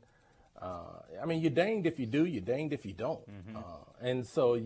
uh, 0.64 1.22
I 1.22 1.26
mean, 1.26 1.42
you're 1.42 1.52
danged 1.52 1.86
if 1.88 2.00
you 2.00 2.06
do, 2.06 2.26
you're 2.26 2.42
danged 2.42 2.74
if 2.74 2.86
you 2.86 2.94
don't. 2.94 3.22
Mm-hmm. 3.30 3.58
Uh, 3.58 3.62
and 4.02 4.26
so 4.26 4.60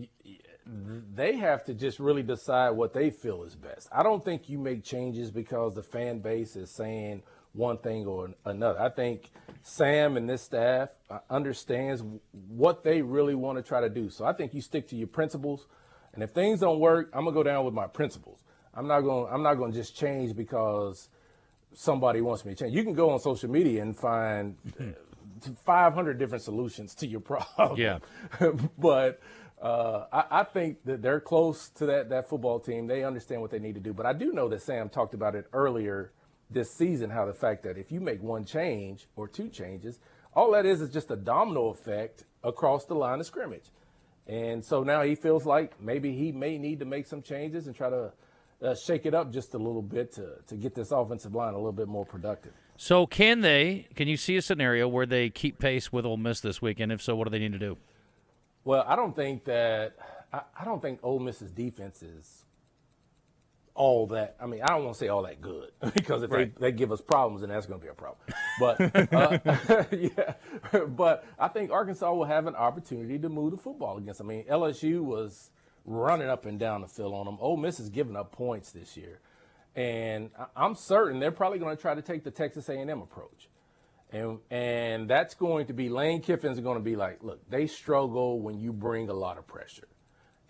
they 1.14 1.36
have 1.36 1.64
to 1.64 1.74
just 1.74 1.98
really 1.98 2.22
decide 2.22 2.70
what 2.70 2.92
they 2.92 3.10
feel 3.10 3.42
is 3.44 3.56
best. 3.56 3.88
I 3.90 4.02
don't 4.02 4.24
think 4.24 4.48
you 4.48 4.58
make 4.58 4.84
changes 4.84 5.30
because 5.30 5.74
the 5.74 5.82
fan 5.82 6.18
base 6.18 6.56
is 6.56 6.70
saying 6.70 7.22
one 7.52 7.78
thing 7.78 8.06
or 8.06 8.30
another. 8.44 8.80
I 8.80 8.90
think 8.90 9.30
Sam 9.62 10.16
and 10.16 10.28
this 10.28 10.42
staff 10.42 10.90
uh, 11.10 11.18
understands 11.30 12.02
what 12.48 12.84
they 12.84 13.02
really 13.02 13.34
want 13.34 13.58
to 13.58 13.62
try 13.62 13.80
to 13.80 13.88
do. 13.88 14.10
So 14.10 14.24
I 14.24 14.32
think 14.32 14.54
you 14.54 14.60
stick 14.60 14.88
to 14.88 14.96
your 14.96 15.08
principles. 15.08 15.66
And 16.12 16.22
if 16.22 16.30
things 16.30 16.60
don't 16.60 16.80
work, 16.80 17.10
I'm 17.12 17.24
gonna 17.24 17.34
go 17.34 17.42
down 17.42 17.64
with 17.64 17.74
my 17.74 17.86
principles. 17.86 18.42
I'm 18.74 18.86
not 18.86 19.00
gonna 19.00 19.26
I'm 19.26 19.42
not 19.42 19.54
going 19.54 19.72
to 19.72 19.78
just 19.78 19.96
change 19.96 20.36
because 20.36 21.08
somebody 21.72 22.20
wants 22.20 22.44
me 22.44 22.54
to 22.54 22.64
change. 22.64 22.74
You 22.74 22.84
can 22.84 22.94
go 22.94 23.10
on 23.10 23.20
social 23.20 23.50
media 23.50 23.82
and 23.82 23.96
find 23.96 24.56
500 25.64 26.18
different 26.18 26.44
solutions 26.44 26.94
to 26.96 27.06
your 27.06 27.20
problem. 27.56 27.78
Yeah. 27.78 27.98
but 28.78 29.20
uh, 29.60 30.04
I, 30.12 30.40
I, 30.40 30.44
think 30.44 30.84
that 30.84 31.02
they're 31.02 31.20
close 31.20 31.68
to 31.70 31.86
that, 31.86 32.10
that 32.10 32.28
football 32.28 32.60
team. 32.60 32.86
They 32.86 33.02
understand 33.02 33.40
what 33.40 33.50
they 33.50 33.58
need 33.58 33.74
to 33.74 33.80
do. 33.80 33.92
But 33.92 34.06
I 34.06 34.12
do 34.12 34.32
know 34.32 34.48
that 34.48 34.62
Sam 34.62 34.88
talked 34.88 35.14
about 35.14 35.34
it 35.34 35.46
earlier 35.52 36.12
this 36.50 36.72
season 36.72 37.10
how 37.10 37.26
the 37.26 37.32
fact 37.32 37.64
that 37.64 37.76
if 37.76 37.92
you 37.92 38.00
make 38.00 38.22
one 38.22 38.44
change 38.44 39.06
or 39.16 39.28
two 39.28 39.48
changes, 39.48 39.98
all 40.34 40.52
that 40.52 40.64
is 40.64 40.80
is 40.80 40.90
just 40.90 41.10
a 41.10 41.16
domino 41.16 41.68
effect 41.68 42.24
across 42.42 42.84
the 42.84 42.94
line 42.94 43.20
of 43.20 43.26
scrimmage. 43.26 43.70
And 44.26 44.64
so 44.64 44.82
now 44.82 45.02
he 45.02 45.14
feels 45.14 45.44
like 45.46 45.80
maybe 45.80 46.14
he 46.14 46.32
may 46.32 46.58
need 46.58 46.80
to 46.80 46.84
make 46.84 47.06
some 47.06 47.22
changes 47.22 47.66
and 47.66 47.74
try 47.74 47.90
to 47.90 48.12
uh, 48.62 48.74
shake 48.74 49.06
it 49.06 49.14
up 49.14 49.32
just 49.32 49.54
a 49.54 49.58
little 49.58 49.82
bit 49.82 50.12
to, 50.12 50.36
to 50.46 50.56
get 50.56 50.74
this 50.74 50.90
offensive 50.90 51.34
line 51.34 51.54
a 51.54 51.56
little 51.56 51.72
bit 51.72 51.88
more 51.88 52.04
productive. 52.04 52.52
So 52.76 53.06
can 53.06 53.40
they? 53.40 53.88
Can 53.94 54.08
you 54.08 54.16
see 54.16 54.36
a 54.36 54.42
scenario 54.42 54.86
where 54.86 55.06
they 55.06 55.30
keep 55.30 55.58
pace 55.58 55.92
with 55.92 56.04
Ole 56.04 56.16
Miss 56.16 56.40
this 56.40 56.62
weekend? 56.62 56.92
If 56.92 57.02
so, 57.02 57.16
what 57.16 57.24
do 57.24 57.30
they 57.30 57.38
need 57.38 57.52
to 57.52 57.58
do? 57.58 57.76
Well, 58.64 58.84
I 58.86 58.96
don't 58.96 59.16
think 59.16 59.44
that 59.44 59.94
I, 60.32 60.42
I 60.60 60.64
don't 60.64 60.80
think 60.80 61.00
Ole 61.02 61.18
Miss's 61.18 61.50
defense 61.50 62.02
is 62.02 62.44
all 63.74 64.08
that. 64.08 64.36
I 64.40 64.46
mean, 64.46 64.62
I 64.62 64.68
don't 64.68 64.84
want 64.84 64.94
to 64.94 64.98
say 64.98 65.08
all 65.08 65.22
that 65.22 65.40
good 65.40 65.70
because 65.94 66.22
if 66.22 66.30
right. 66.30 66.54
they, 66.58 66.70
they 66.70 66.76
give 66.76 66.92
us 66.92 67.00
problems, 67.00 67.40
then 67.40 67.50
that's 67.50 67.66
going 67.66 67.80
to 67.80 67.84
be 67.84 67.90
a 67.90 67.94
problem. 67.94 68.18
But 68.60 69.12
uh, 69.14 69.84
yeah, 69.96 70.84
but 70.88 71.24
I 71.38 71.48
think 71.48 71.70
Arkansas 71.70 72.12
will 72.12 72.24
have 72.24 72.46
an 72.46 72.56
opportunity 72.56 73.18
to 73.20 73.28
move 73.28 73.52
the 73.52 73.58
football 73.58 73.96
against. 73.96 74.20
I 74.20 74.24
mean, 74.24 74.44
LSU 74.44 75.00
was 75.00 75.50
running 75.88 76.28
up 76.28 76.46
and 76.46 76.58
down 76.58 76.82
the 76.82 76.88
field 76.88 77.14
on 77.14 77.26
them. 77.26 77.38
Ole 77.40 77.56
Miss 77.56 77.78
has 77.78 77.88
given 77.88 78.16
up 78.16 78.32
points 78.32 78.70
this 78.72 78.96
year 78.96 79.20
and 79.78 80.30
I'm 80.56 80.74
certain 80.74 81.20
they're 81.20 81.30
probably 81.30 81.60
going 81.60 81.76
to 81.76 81.80
try 81.80 81.94
to 81.94 82.02
take 82.02 82.24
the 82.24 82.32
Texas 82.32 82.68
A&M 82.68 83.00
approach. 83.00 83.48
And 84.10 84.38
and 84.50 85.08
that's 85.08 85.34
going 85.34 85.66
to 85.66 85.72
be 85.72 85.88
Lane 85.88 86.20
Kiffin's 86.20 86.58
going 86.58 86.78
to 86.78 86.82
be 86.82 86.96
like, 86.96 87.22
look, 87.22 87.48
they 87.48 87.68
struggle 87.68 88.40
when 88.40 88.58
you 88.58 88.72
bring 88.72 89.08
a 89.08 89.14
lot 89.14 89.38
of 89.38 89.46
pressure. 89.46 89.86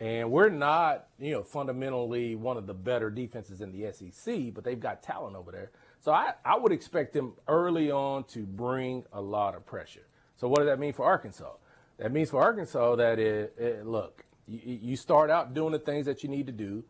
And 0.00 0.30
we're 0.30 0.48
not, 0.48 1.08
you 1.18 1.32
know, 1.32 1.42
fundamentally 1.42 2.36
one 2.36 2.56
of 2.56 2.66
the 2.66 2.74
better 2.74 3.10
defenses 3.10 3.60
in 3.60 3.72
the 3.72 3.92
SEC, 3.92 4.54
but 4.54 4.64
they've 4.64 4.78
got 4.78 5.02
talent 5.02 5.36
over 5.36 5.50
there. 5.50 5.72
So 6.00 6.12
I, 6.12 6.34
I 6.44 6.56
would 6.56 6.72
expect 6.72 7.12
them 7.12 7.34
early 7.48 7.90
on 7.90 8.24
to 8.28 8.46
bring 8.46 9.04
a 9.12 9.20
lot 9.20 9.56
of 9.56 9.66
pressure. 9.66 10.06
So 10.36 10.48
what 10.48 10.58
does 10.58 10.68
that 10.68 10.78
mean 10.78 10.92
for 10.92 11.04
Arkansas? 11.04 11.52
That 11.98 12.12
means 12.12 12.30
for 12.30 12.40
Arkansas 12.40 12.94
that 12.96 13.18
it, 13.18 13.54
it 13.58 13.84
look, 13.84 14.24
you, 14.48 14.78
you 14.82 14.96
start 14.96 15.30
out 15.30 15.54
doing 15.54 15.72
the 15.72 15.78
things 15.78 16.06
that 16.06 16.22
you 16.22 16.28
need 16.28 16.46
to 16.46 16.52
do 16.52 16.84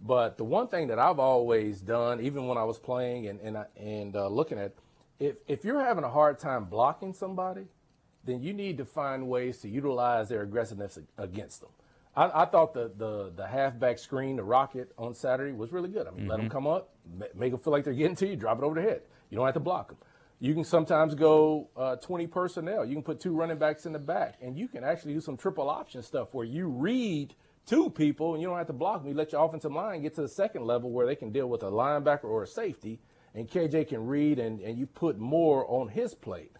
but 0.00 0.36
the 0.36 0.44
one 0.44 0.68
thing 0.68 0.88
that 0.88 0.98
I've 0.98 1.18
always 1.18 1.80
done, 1.80 2.20
even 2.20 2.46
when 2.46 2.58
I 2.58 2.64
was 2.64 2.78
playing 2.78 3.28
and 3.28 3.40
and, 3.40 3.56
and 3.76 4.16
uh, 4.16 4.28
looking 4.28 4.58
at, 4.58 4.72
if 5.18 5.38
if 5.46 5.64
you're 5.64 5.80
having 5.80 6.04
a 6.04 6.10
hard 6.10 6.38
time 6.38 6.66
blocking 6.66 7.14
somebody, 7.14 7.66
then 8.24 8.42
you 8.42 8.52
need 8.52 8.78
to 8.78 8.84
find 8.84 9.28
ways 9.28 9.58
to 9.58 9.68
utilize 9.68 10.28
their 10.28 10.42
aggressiveness 10.42 10.98
against 11.16 11.60
them. 11.60 11.70
I, 12.14 12.42
I 12.42 12.44
thought 12.44 12.74
the, 12.74 12.90
the 12.94 13.32
the 13.34 13.46
halfback 13.46 13.98
screen, 13.98 14.36
the 14.36 14.44
rocket 14.44 14.92
on 14.98 15.14
Saturday 15.14 15.52
was 15.52 15.72
really 15.72 15.88
good. 15.88 16.06
I 16.06 16.10
mean, 16.10 16.20
mm-hmm. 16.20 16.30
let 16.30 16.36
them 16.38 16.50
come 16.50 16.66
up, 16.66 16.90
make 17.34 17.52
them 17.52 17.60
feel 17.60 17.72
like 17.72 17.84
they're 17.84 17.94
getting 17.94 18.16
to 18.16 18.26
you, 18.26 18.36
drop 18.36 18.58
it 18.58 18.64
over 18.64 18.74
their 18.74 18.88
head. 18.88 19.02
You 19.30 19.36
don't 19.36 19.46
have 19.46 19.54
to 19.54 19.60
block 19.60 19.88
them. 19.88 19.98
You 20.38 20.52
can 20.54 20.64
sometimes 20.64 21.14
go 21.14 21.70
uh, 21.76 21.96
20 21.96 22.26
personnel. 22.26 22.84
You 22.84 22.94
can 22.94 23.02
put 23.02 23.20
two 23.20 23.34
running 23.34 23.58
backs 23.58 23.86
in 23.86 23.92
the 23.92 23.98
back, 23.98 24.36
and 24.42 24.56
you 24.56 24.68
can 24.68 24.84
actually 24.84 25.14
do 25.14 25.20
some 25.20 25.36
triple 25.36 25.70
option 25.70 26.02
stuff 26.02 26.34
where 26.34 26.46
you 26.46 26.68
read– 26.68 27.34
two 27.66 27.90
people, 27.90 28.32
and 28.32 28.40
you 28.40 28.48
don't 28.48 28.56
have 28.56 28.68
to 28.68 28.72
block 28.72 29.02
them. 29.02 29.10
You 29.10 29.16
let 29.16 29.32
your 29.32 29.44
offensive 29.44 29.72
line 29.72 30.02
get 30.02 30.14
to 30.14 30.22
the 30.22 30.28
second 30.28 30.64
level 30.64 30.90
where 30.90 31.06
they 31.06 31.16
can 31.16 31.32
deal 31.32 31.48
with 31.48 31.62
a 31.62 31.70
linebacker 31.70 32.24
or 32.24 32.44
a 32.44 32.46
safety, 32.46 33.00
and 33.34 33.48
KJ 33.48 33.88
can 33.88 34.06
read, 34.06 34.38
and, 34.38 34.60
and 34.60 34.78
you 34.78 34.86
put 34.86 35.18
more 35.18 35.66
on 35.68 35.88
his 35.88 36.14
plate. 36.14 36.52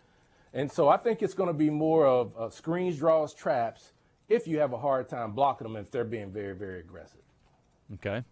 And 0.52 0.70
so 0.70 0.88
I 0.88 0.96
think 0.96 1.22
it's 1.22 1.34
going 1.34 1.48
to 1.48 1.54
be 1.54 1.70
more 1.70 2.06
of 2.06 2.52
screens, 2.52 2.98
draws, 2.98 3.32
traps 3.32 3.92
if 4.28 4.48
you 4.48 4.58
have 4.58 4.72
a 4.72 4.78
hard 4.78 5.08
time 5.08 5.32
blocking 5.32 5.66
them 5.66 5.76
if 5.76 5.90
they're 5.90 6.04
being 6.04 6.32
very, 6.32 6.54
very 6.54 6.80
aggressive. 6.80 7.20
Okay. 7.94 8.24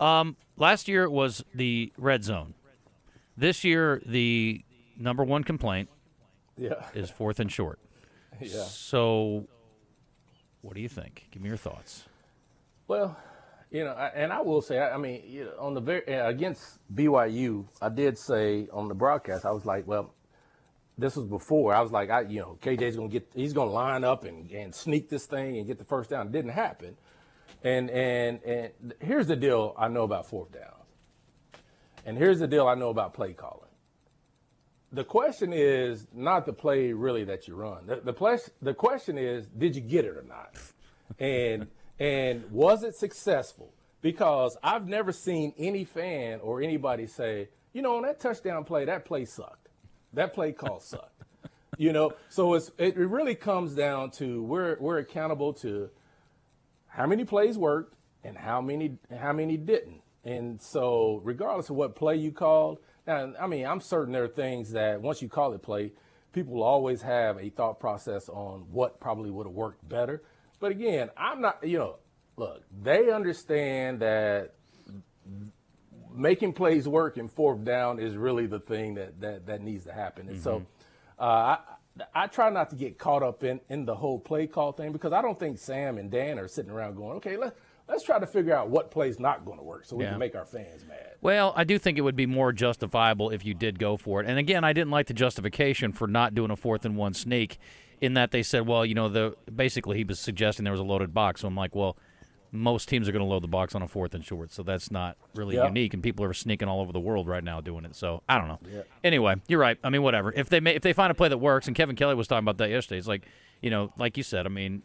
Um, 0.00 0.36
last 0.56 0.88
year 0.88 1.04
it 1.04 1.12
was 1.12 1.44
the 1.54 1.92
red 1.96 2.24
zone. 2.24 2.54
This 3.36 3.64
year, 3.64 4.00
the 4.06 4.64
number 4.98 5.24
one 5.24 5.44
complaint 5.44 5.88
Yeah. 6.56 6.86
is 6.94 7.10
fourth 7.10 7.40
and 7.40 7.50
short. 7.50 7.78
Yeah. 8.40 8.64
So, 8.64 9.46
what 10.60 10.74
do 10.74 10.80
you 10.82 10.88
think? 10.90 11.26
Give 11.30 11.40
me 11.42 11.48
your 11.48 11.56
thoughts. 11.56 12.04
Well, 12.86 13.16
you 13.70 13.82
know, 13.82 13.92
I- 13.92 14.08
and 14.14 14.30
I 14.32 14.42
will 14.42 14.60
say, 14.60 14.78
I 14.78 14.98
mean, 14.98 15.22
you 15.26 15.44
know, 15.46 15.52
on 15.58 15.72
the 15.74 15.80
very 15.80 16.06
uh, 16.14 16.28
against 16.28 16.78
BYU, 16.94 17.64
I 17.80 17.88
did 17.88 18.18
say 18.18 18.68
on 18.72 18.88
the 18.88 18.94
broadcast, 18.94 19.46
I 19.46 19.52
was 19.52 19.64
like, 19.64 19.86
well, 19.86 20.12
this 20.98 21.16
was 21.16 21.24
before. 21.26 21.74
I 21.74 21.80
was 21.80 21.92
like, 21.92 22.10
I, 22.10 22.20
you 22.22 22.40
know, 22.40 22.58
KJ's 22.62 22.96
gonna 22.96 23.08
get, 23.08 23.26
he's 23.34 23.52
gonna 23.54 23.70
line 23.70 24.04
up 24.04 24.24
and, 24.24 24.50
and 24.50 24.74
sneak 24.74 25.08
this 25.08 25.24
thing 25.26 25.56
and 25.58 25.66
get 25.66 25.78
the 25.78 25.84
first 25.84 26.10
down. 26.10 26.26
It 26.26 26.32
didn't 26.32 26.52
happen. 26.52 26.96
And 27.64 27.90
and 27.90 28.42
and 28.44 28.94
here's 29.00 29.26
the 29.28 29.36
deal 29.36 29.74
I 29.78 29.88
know 29.88 30.02
about 30.02 30.26
fourth 30.26 30.52
down. 30.52 30.74
And 32.06 32.16
here's 32.16 32.38
the 32.38 32.46
deal 32.46 32.68
I 32.68 32.76
know 32.76 32.88
about 32.88 33.14
play 33.14 33.32
calling. 33.32 33.68
The 34.92 35.04
question 35.04 35.52
is 35.52 36.06
not 36.14 36.46
the 36.46 36.52
play 36.52 36.92
really 36.92 37.24
that 37.24 37.48
you 37.48 37.56
run. 37.56 37.86
The 37.86 37.96
the, 37.96 38.50
the 38.62 38.74
question 38.74 39.18
is, 39.18 39.46
did 39.48 39.74
you 39.74 39.82
get 39.82 40.04
it 40.04 40.16
or 40.16 40.24
not? 40.26 40.56
And 41.18 41.66
and 41.98 42.50
was 42.52 42.84
it 42.84 42.94
successful? 42.94 43.74
Because 44.02 44.56
I've 44.62 44.86
never 44.86 45.10
seen 45.10 45.52
any 45.58 45.84
fan 45.84 46.38
or 46.40 46.62
anybody 46.62 47.08
say, 47.08 47.48
you 47.72 47.82
know, 47.82 47.96
on 47.96 48.02
that 48.02 48.20
touchdown 48.20 48.62
play, 48.64 48.84
that 48.84 49.04
play 49.04 49.24
sucked. 49.24 49.68
That 50.12 50.32
play 50.32 50.52
call 50.52 50.78
sucked. 50.78 51.24
You 51.76 51.92
know, 51.92 52.12
so 52.28 52.54
it's 52.54 52.70
it 52.78 52.96
really 52.96 53.34
comes 53.34 53.74
down 53.74 54.12
to 54.12 54.42
we're 54.44 54.76
we're 54.78 54.98
accountable 54.98 55.54
to 55.54 55.90
how 56.86 57.06
many 57.06 57.24
plays 57.24 57.58
worked 57.58 57.94
and 58.22 58.38
how 58.38 58.60
many 58.60 58.96
how 59.18 59.32
many 59.32 59.56
didn't. 59.56 60.02
And 60.26 60.60
so, 60.60 61.20
regardless 61.22 61.70
of 61.70 61.76
what 61.76 61.94
play 61.94 62.16
you 62.16 62.32
called, 62.32 62.80
now 63.06 63.32
I 63.40 63.46
mean, 63.46 63.64
I'm 63.64 63.80
certain 63.80 64.12
there 64.12 64.24
are 64.24 64.28
things 64.28 64.72
that 64.72 65.00
once 65.00 65.22
you 65.22 65.28
call 65.28 65.52
it 65.52 65.62
play, 65.62 65.92
people 66.32 66.54
will 66.54 66.64
always 66.64 67.00
have 67.02 67.38
a 67.38 67.48
thought 67.48 67.78
process 67.78 68.28
on 68.28 68.66
what 68.72 68.98
probably 68.98 69.30
would 69.30 69.46
have 69.46 69.54
worked 69.54 69.88
better. 69.88 70.24
But 70.58 70.72
again, 70.72 71.10
I'm 71.16 71.40
not. 71.40 71.64
You 71.64 71.78
know, 71.78 71.96
look, 72.36 72.64
they 72.82 73.12
understand 73.12 74.00
that 74.00 74.54
making 76.12 76.54
plays 76.54 76.88
work 76.88 77.18
in 77.18 77.28
fourth 77.28 77.62
down 77.64 78.00
is 78.00 78.16
really 78.16 78.46
the 78.46 78.58
thing 78.58 78.94
that 78.94 79.20
that, 79.20 79.46
that 79.46 79.62
needs 79.62 79.84
to 79.84 79.92
happen. 79.92 80.28
And 80.28 80.42
so, 80.42 80.66
uh, 81.20 81.22
I 81.22 81.58
I 82.14 82.26
try 82.26 82.50
not 82.50 82.70
to 82.70 82.76
get 82.76 82.98
caught 82.98 83.22
up 83.22 83.44
in 83.44 83.60
in 83.68 83.84
the 83.84 83.94
whole 83.94 84.18
play 84.18 84.48
call 84.48 84.72
thing 84.72 84.90
because 84.90 85.12
I 85.12 85.22
don't 85.22 85.38
think 85.38 85.58
Sam 85.58 85.98
and 85.98 86.10
Dan 86.10 86.40
are 86.40 86.48
sitting 86.48 86.72
around 86.72 86.96
going, 86.96 87.18
okay, 87.18 87.36
let 87.36 87.56
let's 87.88 88.02
try 88.02 88.18
to 88.18 88.26
figure 88.26 88.54
out 88.54 88.68
what 88.68 88.90
play's 88.90 89.18
not 89.20 89.44
going 89.44 89.58
to 89.58 89.64
work 89.64 89.84
so 89.84 89.96
we 89.96 90.04
Yeah. 90.04 90.10
can 90.10 90.18
make 90.18 90.34
our 90.34 90.44
fans 90.44 90.84
mad. 90.86 91.14
Well, 91.20 91.52
I 91.56 91.64
do 91.64 91.78
think 91.78 91.98
it 91.98 92.02
would 92.02 92.16
be 92.16 92.26
more 92.26 92.52
justifiable 92.52 93.30
if 93.30 93.44
you 93.44 93.54
did 93.54 93.78
go 93.78 93.96
for 93.96 94.20
it. 94.20 94.26
And 94.28 94.38
again, 94.38 94.64
I 94.64 94.72
didn't 94.72 94.90
like 94.90 95.06
the 95.06 95.14
justification 95.14 95.92
for 95.92 96.06
not 96.06 96.34
doing 96.34 96.50
a 96.50 96.56
fourth 96.56 96.84
and 96.84 96.96
one 96.96 97.14
sneak, 97.14 97.58
in 98.00 98.12
that 98.14 98.30
they 98.30 98.42
said, 98.42 98.66
well, 98.66 98.84
you 98.84 98.94
know, 98.94 99.08
the 99.08 99.34
basically 99.54 99.96
he 99.96 100.04
was 100.04 100.20
suggesting 100.20 100.64
there 100.64 100.72
was 100.72 100.80
a 100.80 100.84
loaded 100.84 101.14
box. 101.14 101.40
So 101.40 101.48
I'm 101.48 101.54
like, 101.56 101.74
well, 101.74 101.96
most 102.52 102.88
teams 102.88 103.08
are 103.08 103.12
going 103.12 103.24
to 103.24 103.28
load 103.28 103.42
the 103.42 103.48
box 103.48 103.74
on 103.74 103.82
a 103.82 103.88
fourth 103.88 104.14
and 104.14 104.24
short, 104.24 104.52
so 104.52 104.62
that's 104.62 104.90
not 104.90 105.16
really 105.34 105.56
unique. 105.56 105.94
And 105.94 106.02
people 106.02 106.24
are 106.24 106.32
sneaking 106.32 106.68
all 106.68 106.80
over 106.80 106.92
the 106.92 107.00
world 107.00 107.26
right 107.26 107.42
now 107.42 107.60
doing 107.60 107.84
it. 107.84 107.96
So 107.96 108.22
I 108.28 108.38
don't 108.38 108.48
know. 108.48 108.58
Anyway, 109.02 109.36
you're 109.48 109.58
right. 109.58 109.78
I 109.82 109.90
mean, 109.90 110.02
whatever. 110.02 110.32
If 110.34 110.48
they 110.48 110.60
ma- 110.60 110.70
if 110.70 110.82
they 110.82 110.92
find 110.92 111.10
a 111.10 111.14
play 111.14 111.28
that 111.28 111.38
works, 111.38 111.66
and 111.66 111.74
Kevin 111.76 111.96
Kelly 111.96 112.14
was 112.14 112.28
talking 112.28 112.44
about 112.44 112.58
that 112.58 112.70
yesterday, 112.70 112.98
it's 112.98 113.08
like, 113.08 113.26
you 113.62 113.70
know, 113.70 113.92
like 113.98 114.16
you 114.16 114.22
said, 114.22 114.46
I 114.46 114.48
mean, 114.48 114.82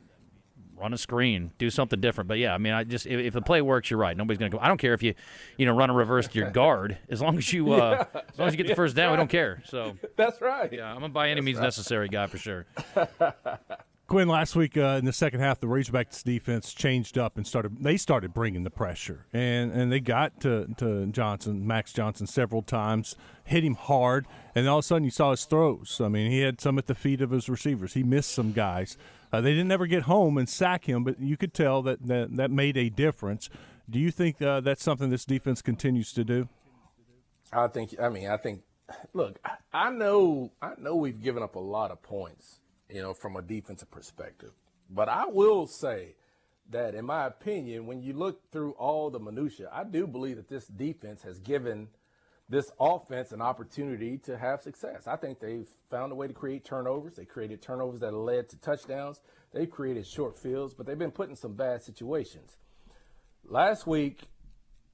run 0.82 0.94
a 0.94 0.98
screen, 0.98 1.52
do 1.58 1.70
something 1.70 2.00
different. 2.02 2.28
But 2.28 2.40
yeah, 2.40 2.54
I 2.54 2.58
mean, 2.58 2.74
I 2.74 2.84
just 2.84 3.06
if, 3.06 3.20
if 3.20 3.34
the 3.34 3.42
play 3.42 3.62
works, 3.62 3.90
you're 3.90 4.00
right. 4.00 4.18
Nobody's 4.18 4.40
gonna 4.40 4.50
go. 4.50 4.60
I 4.60 4.68
don't 4.68 4.78
care 4.78 4.94
if 4.94 5.04
you, 5.04 5.14
you 5.58 5.66
know, 5.66 5.74
run 5.74 5.90
a 5.90 5.94
reverse 5.94 6.28
to 6.30 6.40
your 6.40 6.50
guard 6.52 6.98
as 7.10 7.22
long 7.22 7.38
as 7.38 7.52
you 7.54 7.74
uh, 7.74 8.06
as 8.14 8.40
long 8.40 8.48
as 8.48 8.54
you 8.54 8.58
get 8.58 8.68
the 8.68 8.76
first 8.76 8.96
down, 8.96 9.12
we 9.12 9.18
don't 9.18 9.30
care. 9.30 9.62
So 9.66 9.96
That's 10.18 10.42
right. 10.42 10.72
yeah, 10.72 10.94
I'm 10.94 11.04
a 11.04 11.10
by 11.10 11.30
any 11.30 11.42
means 11.42 11.60
necessary 11.60 12.08
guy 12.10 12.28
for 12.28 12.38
sure. 12.38 12.66
Quinn, 14.08 14.28
last 14.28 14.58
week 14.58 14.76
uh, 14.76 14.98
in 15.00 15.06
the 15.06 15.14
second 15.14 15.40
half, 15.40 15.62
the 15.62 15.68
Razorbacks 15.68 16.22
defense 16.22 16.74
changed 16.74 17.18
up 17.18 17.38
and 17.38 17.48
started. 17.48 17.82
They 17.82 17.96
started 17.96 18.34
bringing 18.34 18.66
the 18.66 18.70
pressure, 18.70 19.26
and 19.32 19.72
and 19.72 19.90
they 19.90 20.02
got 20.02 20.42
to 20.42 20.68
to 20.80 21.06
Johnson, 21.08 21.66
Max 21.66 21.94
Johnson, 21.94 22.28
several 22.28 22.62
times, 22.62 23.16
hit 23.46 23.64
him 23.64 23.76
hard, 23.76 24.26
and 24.54 24.68
all 24.68 24.80
of 24.80 24.84
a 24.84 24.88
sudden 24.88 25.06
you 25.06 25.12
saw 25.12 25.32
his 25.32 25.46
throws. 25.46 26.02
I 26.04 26.10
mean, 26.10 26.30
he 26.30 26.42
had 26.42 26.60
some 26.60 26.78
at 26.78 26.88
the 26.88 26.96
feet 26.96 27.22
of 27.22 27.32
his 27.32 27.48
receivers. 27.48 27.94
He 27.94 28.04
missed 28.04 28.32
some 28.32 28.52
guys. 28.52 28.98
Uh, 29.32 29.42
they 29.42 29.52
didn't 29.52 29.72
ever 29.72 29.88
get 29.88 30.04
home 30.04 30.38
and 30.38 30.50
sack 30.50 30.90
him, 30.90 31.04
but 31.04 31.20
you 31.20 31.38
could 31.38 31.54
tell 31.54 31.82
that 31.84 32.06
that, 32.08 32.36
that 32.36 32.52
made 32.52 32.78
a 32.78 32.90
difference. 32.90 33.50
Do 33.90 34.00
you 34.00 34.12
think 34.12 34.42
uh, 34.42 34.60
that's 34.62 34.84
something 34.84 35.10
this 35.10 35.26
defense 35.26 35.62
continues 35.62 36.14
to 36.14 36.24
do? 36.24 36.50
I 37.52 37.68
think. 37.68 37.96
I 38.00 38.10
mean, 38.10 38.30
I 38.30 38.38
think. 38.38 38.62
Look, 39.14 39.40
I- 39.74 39.90
know. 39.90 40.52
I 40.62 40.74
know 40.78 40.96
we've 40.96 41.22
given 41.22 41.44
up 41.44 41.56
a 41.56 41.60
lot 41.60 41.92
of 41.92 42.02
points, 42.02 42.60
you 42.90 43.02
know, 43.02 43.14
from 43.14 43.36
a 43.36 43.42
defensive 43.42 43.90
perspective. 43.92 44.52
But 44.90 45.08
I 45.08 45.26
will 45.26 45.68
say 45.68 46.16
that, 46.70 46.96
in 46.96 47.06
my 47.06 47.26
opinion, 47.26 47.86
when 47.86 48.02
you 48.02 48.14
look 48.14 48.52
through 48.52 48.72
all 48.74 49.10
the 49.10 49.20
minutia, 49.20 49.70
I 49.72 49.84
do 49.86 50.08
believe 50.08 50.38
that 50.38 50.50
this 50.50 50.68
defense 50.68 51.22
has 51.24 51.40
given 51.40 51.88
this 52.51 52.70
offense 52.81 53.31
an 53.31 53.41
opportunity 53.41 54.17
to 54.17 54.38
have 54.38 54.62
success. 54.62 55.08
I 55.08 55.15
think 55.15 55.39
they've 55.39 55.67
found 55.89 56.12
a 56.12 56.15
way 56.15 56.27
to 56.27 56.34
create 56.34 56.65
turnovers. 56.65 57.15
They 57.15 57.24
created 57.24 57.62
turnovers 57.62 58.01
that 58.01 58.13
led 58.13 58.50
to 58.50 58.58
touchdowns. 58.58 59.22
They've 59.53 59.72
created 59.72 60.05
short 60.05 60.38
fields, 60.38 60.74
but 60.74 60.86
they've 60.86 61.00
been 61.00 61.12
put 61.12 61.29
in 61.29 61.38
some 61.38 61.53
bad 61.53 61.81
situations. 61.81 62.58
Last 63.46 63.88
week, 63.88 64.24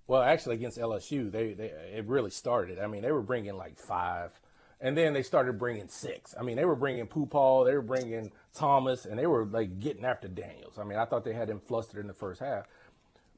well, 0.05 0.21
actually 0.21 0.55
against 0.55 0.77
LSU, 0.77 1.31
they, 1.31 1.53
they 1.53 1.65
it 1.95 2.05
really 2.05 2.29
started. 2.29 2.77
I 2.77 2.85
mean, 2.85 3.01
they 3.01 3.11
were 3.11 3.23
bringing 3.23 3.57
like 3.57 3.79
five, 3.79 4.39
and 4.79 4.95
then 4.95 5.13
they 5.13 5.23
started 5.23 5.57
bringing 5.57 5.87
six. 5.87 6.35
I 6.39 6.43
mean, 6.43 6.57
they 6.57 6.65
were 6.65 6.75
bringing 6.75 7.07
Paul, 7.07 7.63
they 7.63 7.73
were 7.73 7.81
bringing 7.81 8.31
Thomas, 8.53 9.05
and 9.05 9.17
they 9.17 9.25
were 9.25 9.45
like 9.45 9.79
getting 9.79 10.05
after 10.05 10.27
Daniels. 10.27 10.77
I 10.77 10.83
mean, 10.83 10.99
I 10.99 11.05
thought 11.05 11.25
they 11.25 11.33
had 11.33 11.49
him 11.49 11.59
flustered 11.59 12.01
in 12.01 12.07
the 12.07 12.13
first 12.13 12.39
half. 12.39 12.65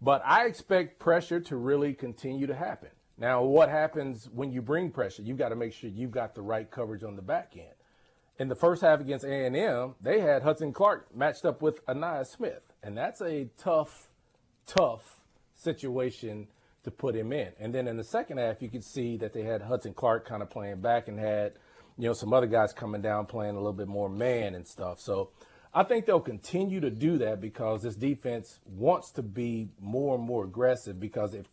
But 0.01 0.21
I 0.25 0.45
expect 0.45 0.99
pressure 0.99 1.39
to 1.39 1.55
really 1.55 1.93
continue 1.93 2.47
to 2.47 2.55
happen. 2.55 2.89
Now, 3.19 3.43
what 3.43 3.69
happens 3.69 4.29
when 4.33 4.51
you 4.51 4.61
bring 4.61 4.91
pressure? 4.91 5.21
You've 5.21 5.38
got 5.38 5.49
to 5.49 5.55
make 5.55 5.73
sure 5.73 5.89
you've 5.89 6.11
got 6.11 6.35
the 6.35 6.41
right 6.41 6.69
coverage 6.69 7.03
on 7.03 7.17
the 7.17 7.21
back 7.21 7.53
end. 7.57 7.73
In 8.39 8.47
the 8.47 8.55
first 8.55 8.81
half 8.81 9.01
against 9.01 9.25
A&M, 9.25 9.95
they 9.99 10.21
had 10.21 10.43
Hudson 10.43 10.71
Clark 10.71 11.13
matched 11.13 11.43
up 11.43 11.61
with 11.61 11.85
Ainias 11.88 12.27
Smith, 12.27 12.61
and 12.81 12.97
that's 12.97 13.21
a 13.21 13.49
tough, 13.57 14.07
tough 14.65 15.19
situation 15.53 16.47
to 16.83 16.91
put 16.91 17.13
him 17.13 17.33
in. 17.33 17.51
And 17.59 17.75
then 17.75 17.89
in 17.89 17.97
the 17.97 18.03
second 18.05 18.38
half, 18.38 18.61
you 18.61 18.69
could 18.69 18.85
see 18.85 19.17
that 19.17 19.33
they 19.33 19.43
had 19.43 19.63
Hudson 19.63 19.93
Clark 19.93 20.25
kind 20.25 20.41
of 20.41 20.49
playing 20.49 20.79
back 20.79 21.09
and 21.09 21.19
had, 21.19 21.53
you 21.97 22.07
know, 22.07 22.13
some 22.13 22.31
other 22.31 22.47
guys 22.47 22.71
coming 22.71 23.01
down 23.01 23.25
playing 23.25 23.55
a 23.55 23.59
little 23.59 23.73
bit 23.73 23.89
more 23.89 24.07
man 24.07 24.55
and 24.55 24.65
stuff. 24.65 25.01
So 25.01 25.31
I 25.73 25.83
think 25.83 26.05
they'll 26.05 26.21
continue 26.21 26.79
to 26.79 26.89
do 26.89 27.17
that 27.17 27.41
because 27.41 27.83
this 27.83 27.95
defense 27.95 28.59
wants 28.65 29.11
to 29.11 29.21
be 29.21 29.67
more 29.81 30.15
and 30.15 30.23
more 30.23 30.45
aggressive 30.45 31.01
because 31.01 31.33
if 31.33 31.47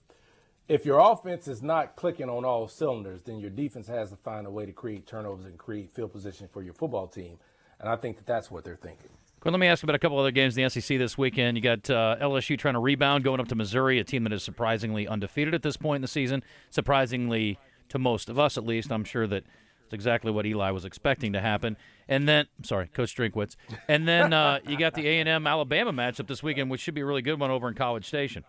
if 0.68 0.85
your 0.85 0.99
offense 0.99 1.49
is 1.49 1.62
not 1.62 1.96
clicking 1.96 2.28
on 2.28 2.44
all 2.44 2.66
cylinders, 2.68 3.23
then 3.23 3.38
your 3.38 3.50
defense 3.50 3.87
has 3.87 4.11
to 4.11 4.16
find 4.16 4.46
a 4.46 4.50
way 4.50 4.66
to 4.66 4.73
create 4.73 5.06
turnovers 5.06 5.46
and 5.46 5.56
create 5.58 5.90
field 5.94 6.12
position 6.12 6.49
for 6.52 6.62
your 6.62 6.75
football 6.75 7.06
team. 7.06 7.38
And 7.78 7.88
I 7.88 7.96
think 7.96 8.16
that 8.16 8.26
that's 8.26 8.50
what 8.50 8.64
they're 8.64 8.76
thinking. 8.76 9.11
Quinn, 9.40 9.52
let 9.52 9.61
me 9.61 9.66
ask 9.66 9.82
you 9.82 9.87
about 9.87 9.94
a 9.94 9.99
couple 9.99 10.18
other 10.18 10.30
games 10.30 10.56
in 10.56 10.64
the 10.64 10.70
SEC 10.70 10.99
this 10.99 11.16
weekend. 11.16 11.56
You 11.56 11.62
got 11.62 11.88
uh, 11.88 12.16
LSU 12.20 12.58
trying 12.58 12.75
to 12.75 12.80
rebound, 12.80 13.23
going 13.23 13.38
up 13.38 13.49
to 13.49 13.54
Missouri, 13.54 13.99
a 13.99 14.04
team 14.04 14.25
that 14.25 14.32
is 14.32 14.42
surprisingly 14.42 15.06
undefeated 15.06 15.54
at 15.54 15.62
this 15.62 15.76
point 15.76 15.96
in 15.96 16.02
the 16.02 16.08
season. 16.08 16.42
Surprisingly 16.70 17.58
to 17.90 17.99
most 17.99 18.28
of 18.28 18.38
us, 18.38 18.58
at 18.58 18.66
least. 18.66 18.90
I'm 18.90 19.04
sure 19.04 19.26
that 19.28 19.44
it's 19.85 19.94
exactly 19.94 20.32
what 20.32 20.46
Eli 20.46 20.70
was 20.70 20.85
expecting 20.85 21.32
to 21.35 21.40
happen. 21.40 21.76
And 22.08 22.28
then, 22.28 22.46
sorry, 22.62 22.88
Coach 22.88 23.14
Drinkwitz. 23.14 23.54
And 23.88 24.08
then 24.08 24.32
uh, 24.32 24.58
you 24.66 24.76
got 24.76 24.94
the 24.94 25.06
A&M 25.06 25.46
Alabama 25.46 25.92
matchup 25.92 26.26
this 26.26 26.42
weekend, 26.42 26.70
which 26.70 26.80
should 26.80 26.94
be 26.94 27.02
a 27.02 27.06
really 27.06 27.23
good 27.23 27.38
one 27.38 27.50
over 27.50 27.68
in 27.68 27.75
College 27.75 28.06
Station. 28.06 28.42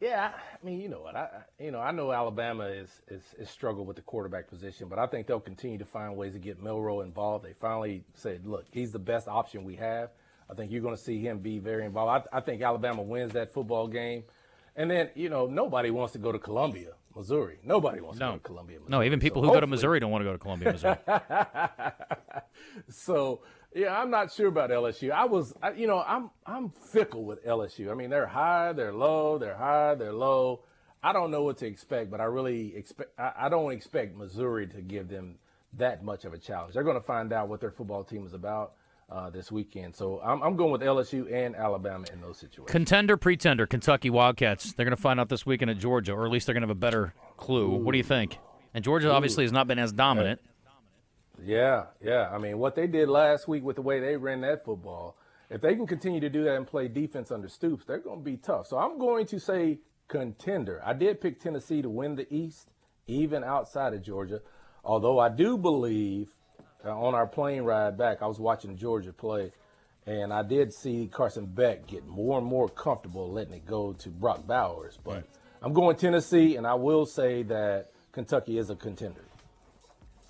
Yeah, 0.00 0.30
I 0.32 0.64
mean, 0.64 0.80
you 0.80 0.88
know 0.88 1.00
what? 1.00 1.16
I, 1.16 1.28
you 1.58 1.72
know, 1.72 1.80
I 1.80 1.90
know 1.90 2.12
Alabama 2.12 2.66
is, 2.66 2.88
is 3.08 3.22
is 3.36 3.50
struggled 3.50 3.88
with 3.88 3.96
the 3.96 4.02
quarterback 4.02 4.48
position, 4.48 4.88
but 4.88 4.98
I 4.98 5.06
think 5.06 5.26
they'll 5.26 5.40
continue 5.40 5.78
to 5.78 5.84
find 5.84 6.16
ways 6.16 6.34
to 6.34 6.38
get 6.38 6.62
Milroe 6.62 7.00
involved. 7.00 7.44
They 7.44 7.52
finally 7.52 8.04
said, 8.14 8.46
"Look, 8.46 8.66
he's 8.70 8.92
the 8.92 9.00
best 9.00 9.26
option 9.26 9.64
we 9.64 9.74
have." 9.76 10.10
I 10.48 10.54
think 10.54 10.70
you're 10.70 10.82
going 10.82 10.96
to 10.96 11.02
see 11.02 11.18
him 11.20 11.40
be 11.40 11.58
very 11.58 11.84
involved. 11.84 12.28
I, 12.32 12.38
I 12.38 12.40
think 12.40 12.62
Alabama 12.62 13.02
wins 13.02 13.32
that 13.32 13.52
football 13.52 13.88
game, 13.88 14.22
and 14.76 14.88
then 14.88 15.10
you 15.16 15.30
know 15.30 15.46
nobody 15.46 15.90
wants 15.90 16.12
to 16.12 16.20
go 16.20 16.30
to 16.30 16.38
Columbia, 16.38 16.92
Missouri. 17.18 17.58
Nobody 17.64 18.00
wants 18.00 18.18
to 18.18 18.24
go 18.24 18.32
to 18.32 18.38
Columbia. 18.38 18.78
Missouri. 18.78 18.90
No, 18.90 19.02
even 19.02 19.20
people 19.20 19.42
So 19.42 19.48
who 19.48 19.54
go 19.54 19.60
to 19.60 19.66
Missouri 19.66 20.00
don't 20.00 20.10
want 20.10 20.22
to 20.22 20.26
go 20.26 20.32
to 20.32 20.38
Columbia, 20.38 20.72
Missouri. 20.72 20.98
So 22.90 23.40
yeah, 23.74 23.98
I'm 23.98 24.10
not 24.10 24.32
sure 24.32 24.48
about 24.48 24.70
LSU. 24.70 25.10
I 25.10 25.26
was, 25.26 25.52
I, 25.62 25.72
you 25.72 25.86
know, 25.86 26.02
I'm 26.06 26.30
I'm 26.46 26.70
fickle 26.70 27.24
with 27.24 27.44
LSU. 27.44 27.90
I 27.90 27.94
mean, 27.94 28.10
they're 28.10 28.26
high, 28.26 28.72
they're 28.72 28.92
low, 28.92 29.38
they're 29.38 29.56
high, 29.56 29.94
they're 29.94 30.12
low. 30.12 30.60
I 31.02 31.12
don't 31.12 31.30
know 31.30 31.42
what 31.42 31.58
to 31.58 31.66
expect, 31.66 32.10
but 32.10 32.20
I 32.20 32.24
really 32.24 32.74
expect. 32.74 33.10
I, 33.18 33.32
I 33.42 33.48
don't 33.48 33.72
expect 33.72 34.16
Missouri 34.16 34.66
to 34.68 34.80
give 34.80 35.08
them 35.08 35.36
that 35.74 36.02
much 36.02 36.24
of 36.24 36.32
a 36.32 36.38
challenge. 36.38 36.74
They're 36.74 36.82
going 36.82 37.00
to 37.00 37.06
find 37.06 37.32
out 37.32 37.48
what 37.48 37.60
their 37.60 37.70
football 37.70 38.04
team 38.04 38.26
is 38.26 38.32
about 38.32 38.72
uh, 39.10 39.30
this 39.30 39.50
weekend. 39.50 39.96
So 39.96 40.20
I'm, 40.22 40.42
I'm 40.42 40.56
going 40.56 40.70
with 40.70 40.82
LSU 40.82 41.32
and 41.32 41.56
Alabama 41.56 42.06
in 42.12 42.20
those 42.20 42.38
situations. 42.38 42.70
Contender, 42.70 43.16
pretender, 43.16 43.66
Kentucky 43.66 44.10
Wildcats. 44.10 44.72
They're 44.72 44.84
going 44.84 44.96
to 44.96 45.02
find 45.02 45.18
out 45.18 45.28
this 45.28 45.46
weekend 45.46 45.70
at 45.70 45.78
Georgia, 45.78 46.12
or 46.12 46.26
at 46.26 46.30
least 46.30 46.46
they're 46.46 46.54
going 46.54 46.62
to 46.62 46.68
have 46.68 46.76
a 46.76 46.80
better 46.80 47.14
clue. 47.36 47.70
What 47.70 47.92
do 47.92 47.98
you 47.98 48.04
think? 48.04 48.38
And 48.74 48.84
Georgia 48.84 49.10
obviously 49.10 49.44
has 49.44 49.52
not 49.52 49.66
been 49.66 49.78
as 49.78 49.92
dominant. 49.92 50.40
Yeah, 51.42 51.86
yeah. 52.02 52.28
I 52.32 52.38
mean, 52.38 52.58
what 52.58 52.74
they 52.74 52.86
did 52.86 53.08
last 53.08 53.48
week 53.48 53.62
with 53.62 53.76
the 53.76 53.82
way 53.82 54.00
they 54.00 54.16
ran 54.16 54.40
that 54.42 54.64
football, 54.64 55.16
if 55.50 55.60
they 55.60 55.74
can 55.74 55.86
continue 55.86 56.20
to 56.20 56.28
do 56.28 56.44
that 56.44 56.56
and 56.56 56.66
play 56.66 56.88
defense 56.88 57.30
under 57.30 57.48
Stoops, 57.48 57.84
they're 57.86 57.98
going 57.98 58.18
to 58.18 58.24
be 58.24 58.36
tough. 58.36 58.66
So 58.66 58.76
I'm 58.76 58.98
going 58.98 59.26
to 59.26 59.38
say 59.38 59.78
contender. 60.08 60.82
I 60.84 60.92
did 60.92 61.20
pick 61.20 61.40
Tennessee 61.40 61.80
to 61.80 61.88
win 61.88 62.16
the 62.16 62.32
East, 62.32 62.70
even 63.06 63.44
outside 63.44 63.94
of 63.94 64.02
Georgia. 64.02 64.40
Although 64.84 65.18
I 65.18 65.28
do 65.28 65.56
believe 65.56 66.30
uh, 66.84 66.90
on 66.98 67.14
our 67.14 67.26
plane 67.26 67.62
ride 67.62 67.96
back, 67.98 68.22
I 68.22 68.26
was 68.26 68.38
watching 68.38 68.76
Georgia 68.76 69.12
play, 69.12 69.52
and 70.06 70.32
I 70.32 70.42
did 70.42 70.72
see 70.72 71.08
Carson 71.12 71.46
Beck 71.46 71.86
get 71.86 72.06
more 72.06 72.38
and 72.38 72.46
more 72.46 72.68
comfortable 72.68 73.30
letting 73.30 73.54
it 73.54 73.66
go 73.66 73.92
to 73.94 74.08
Brock 74.08 74.46
Bowers. 74.46 74.98
But 75.04 75.24
I'm 75.62 75.72
going 75.72 75.96
Tennessee, 75.96 76.56
and 76.56 76.66
I 76.66 76.74
will 76.74 77.06
say 77.06 77.42
that 77.44 77.90
Kentucky 78.12 78.58
is 78.58 78.70
a 78.70 78.76
contender. 78.76 79.24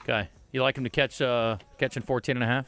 Okay. 0.02 0.28
You 0.52 0.62
like 0.62 0.78
him 0.78 0.84
to 0.84 0.90
catch 0.90 1.20
uh, 1.20 1.58
catching 1.78 2.02
14 2.02 2.36
and 2.36 2.42
a 2.42 2.46
half? 2.46 2.66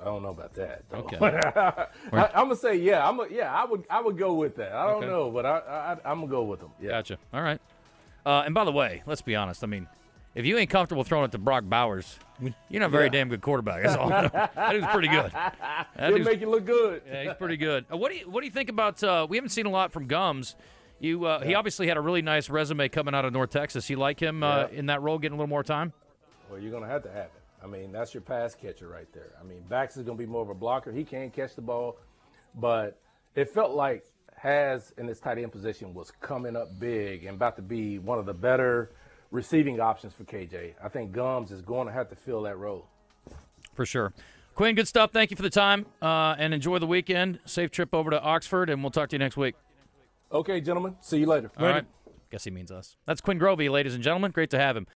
I 0.00 0.04
don't 0.04 0.22
know 0.22 0.30
about 0.30 0.54
that. 0.54 0.82
Though. 0.90 0.98
Okay. 0.98 1.16
I, 1.20 1.86
I'm 2.34 2.44
gonna 2.44 2.56
say 2.56 2.76
yeah. 2.76 3.06
I'm 3.08 3.18
a, 3.20 3.26
yeah. 3.30 3.52
I 3.52 3.64
would 3.64 3.84
I 3.88 4.00
would 4.00 4.18
go 4.18 4.34
with 4.34 4.56
that. 4.56 4.72
I 4.72 4.86
don't 4.88 4.98
Okay. 5.04 5.06
know, 5.06 5.30
but 5.30 5.46
I, 5.46 5.58
I 5.58 5.92
I'm 6.10 6.20
gonna 6.20 6.26
go 6.30 6.42
with 6.42 6.60
them. 6.60 6.70
Yeah. 6.80 6.90
Gotcha. 6.90 7.18
All 7.32 7.42
right. 7.42 7.60
Uh, 8.26 8.42
and 8.44 8.54
by 8.54 8.64
the 8.64 8.72
way, 8.72 9.02
let's 9.06 9.22
be 9.22 9.34
honest. 9.36 9.62
I 9.64 9.66
mean, 9.66 9.86
if 10.34 10.44
you 10.44 10.56
ain't 10.58 10.70
comfortable 10.70 11.04
throwing 11.04 11.24
it 11.26 11.32
to 11.32 11.38
Brock 11.38 11.64
Bowers, 11.66 12.18
you're 12.40 12.80
not 12.80 12.86
a 12.86 12.88
very 12.88 13.04
Yeah. 13.04 13.10
damn 13.10 13.28
good 13.28 13.40
quarterback. 13.40 13.82
That's 13.82 13.96
all. 13.96 14.08
that 14.54 14.70
dude's 14.72 14.86
pretty 14.88 15.08
good. 15.08 15.30
That 15.32 15.86
It'll 15.98 16.18
make 16.20 16.40
you 16.40 16.50
look 16.50 16.64
good. 16.64 17.02
yeah, 17.06 17.24
he's 17.24 17.34
pretty 17.34 17.56
good. 17.56 17.86
Uh, 17.92 17.96
what 17.96 18.10
do 18.10 18.18
you 18.18 18.30
What 18.30 18.40
do 18.40 18.46
you 18.46 18.52
think 18.52 18.68
about? 18.68 19.02
Uh, 19.02 19.26
we 19.28 19.36
haven't 19.36 19.50
seen 19.50 19.66
a 19.66 19.70
lot 19.70 19.92
from 19.92 20.08
Gumms. 20.08 20.54
You, 21.00 21.24
uh, 21.26 21.40
he 21.40 21.54
obviously 21.54 21.86
had 21.88 21.96
a 21.96 22.00
really 22.00 22.22
nice 22.22 22.48
resume 22.48 22.88
coming 22.88 23.14
out 23.14 23.24
of 23.24 23.32
North 23.32 23.50
Texas. 23.50 23.90
You 23.90 23.96
like 23.96 24.20
him 24.20 24.42
uh, 24.42 24.68
Yeah. 24.70 24.78
in 24.78 24.86
that 24.86 25.02
role, 25.02 25.18
getting 25.18 25.34
a 25.34 25.38
little 25.38 25.48
more 25.50 25.62
time? 25.64 25.92
Well, 26.50 26.60
you're 26.60 26.72
gonna 26.72 26.86
have 26.86 27.02
to 27.02 27.10
have 27.10 27.26
it. 27.26 27.32
I 27.62 27.66
mean, 27.66 27.92
that's 27.92 28.12
your 28.14 28.20
pass 28.20 28.54
catcher 28.54 28.88
right 28.88 29.10
there. 29.12 29.32
I 29.40 29.44
mean, 29.44 29.62
Bax 29.68 29.96
is 29.96 30.02
gonna 30.04 30.18
be 30.18 30.26
more 30.26 30.42
of 30.42 30.50
a 30.50 30.54
blocker. 30.54 30.92
He 30.92 31.04
can 31.04 31.30
catch 31.30 31.54
the 31.56 31.62
ball, 31.62 31.96
but 32.54 32.98
it 33.34 33.50
felt 33.50 33.72
like 33.72 34.04
Hasz 34.36 34.92
in 34.98 35.06
this 35.06 35.20
tight 35.20 35.38
end 35.38 35.50
position 35.52 35.94
was 35.94 36.10
coming 36.20 36.56
up 36.56 36.78
big 36.78 37.24
and 37.24 37.36
about 37.36 37.56
to 37.56 37.62
be 37.62 37.98
one 37.98 38.18
of 38.18 38.26
the 38.26 38.34
better 38.34 38.90
receiving 39.34 39.80
options 39.80 40.14
for 40.14 40.22
KJ. 40.24 40.74
I 40.82 40.88
think 40.88 41.12
Gumms 41.12 41.50
is 41.50 41.60
going 41.60 41.88
to 41.88 41.92
have 41.92 42.08
to 42.08 42.16
fill 42.16 42.42
that 42.42 42.56
role. 42.56 42.86
For 43.74 43.84
sure. 43.84 44.14
Quinn, 44.54 44.76
good 44.76 44.86
stuff. 44.86 45.10
Thank 45.10 45.32
you 45.32 45.36
for 45.36 45.42
the 45.42 45.50
time, 45.50 45.86
uh, 46.00 46.36
and 46.38 46.54
enjoy 46.54 46.78
the 46.78 46.86
weekend. 46.86 47.40
Safe 47.44 47.72
trip 47.72 47.92
over 47.92 48.10
to 48.10 48.22
Oxford, 48.22 48.70
and 48.70 48.82
we'll 48.82 48.92
talk 48.92 49.08
to 49.08 49.14
you 49.14 49.18
next 49.18 49.36
week. 49.36 49.56
Okay, 50.30 50.60
gentlemen. 50.60 50.94
See 51.00 51.18
you 51.18 51.26
later. 51.26 51.50
All 51.58 51.66
right. 51.66 51.84
Guess 52.30 52.44
he 52.44 52.52
means 52.52 52.70
us. 52.70 52.96
That's 53.06 53.20
Quinn 53.20 53.38
Grovey, 53.38 53.68
ladies 53.68 53.94
and 53.94 54.02
gentlemen. 54.02 54.30
Great 54.30 54.50
to 54.50 54.58
have 54.58 54.76
him. 54.76 54.86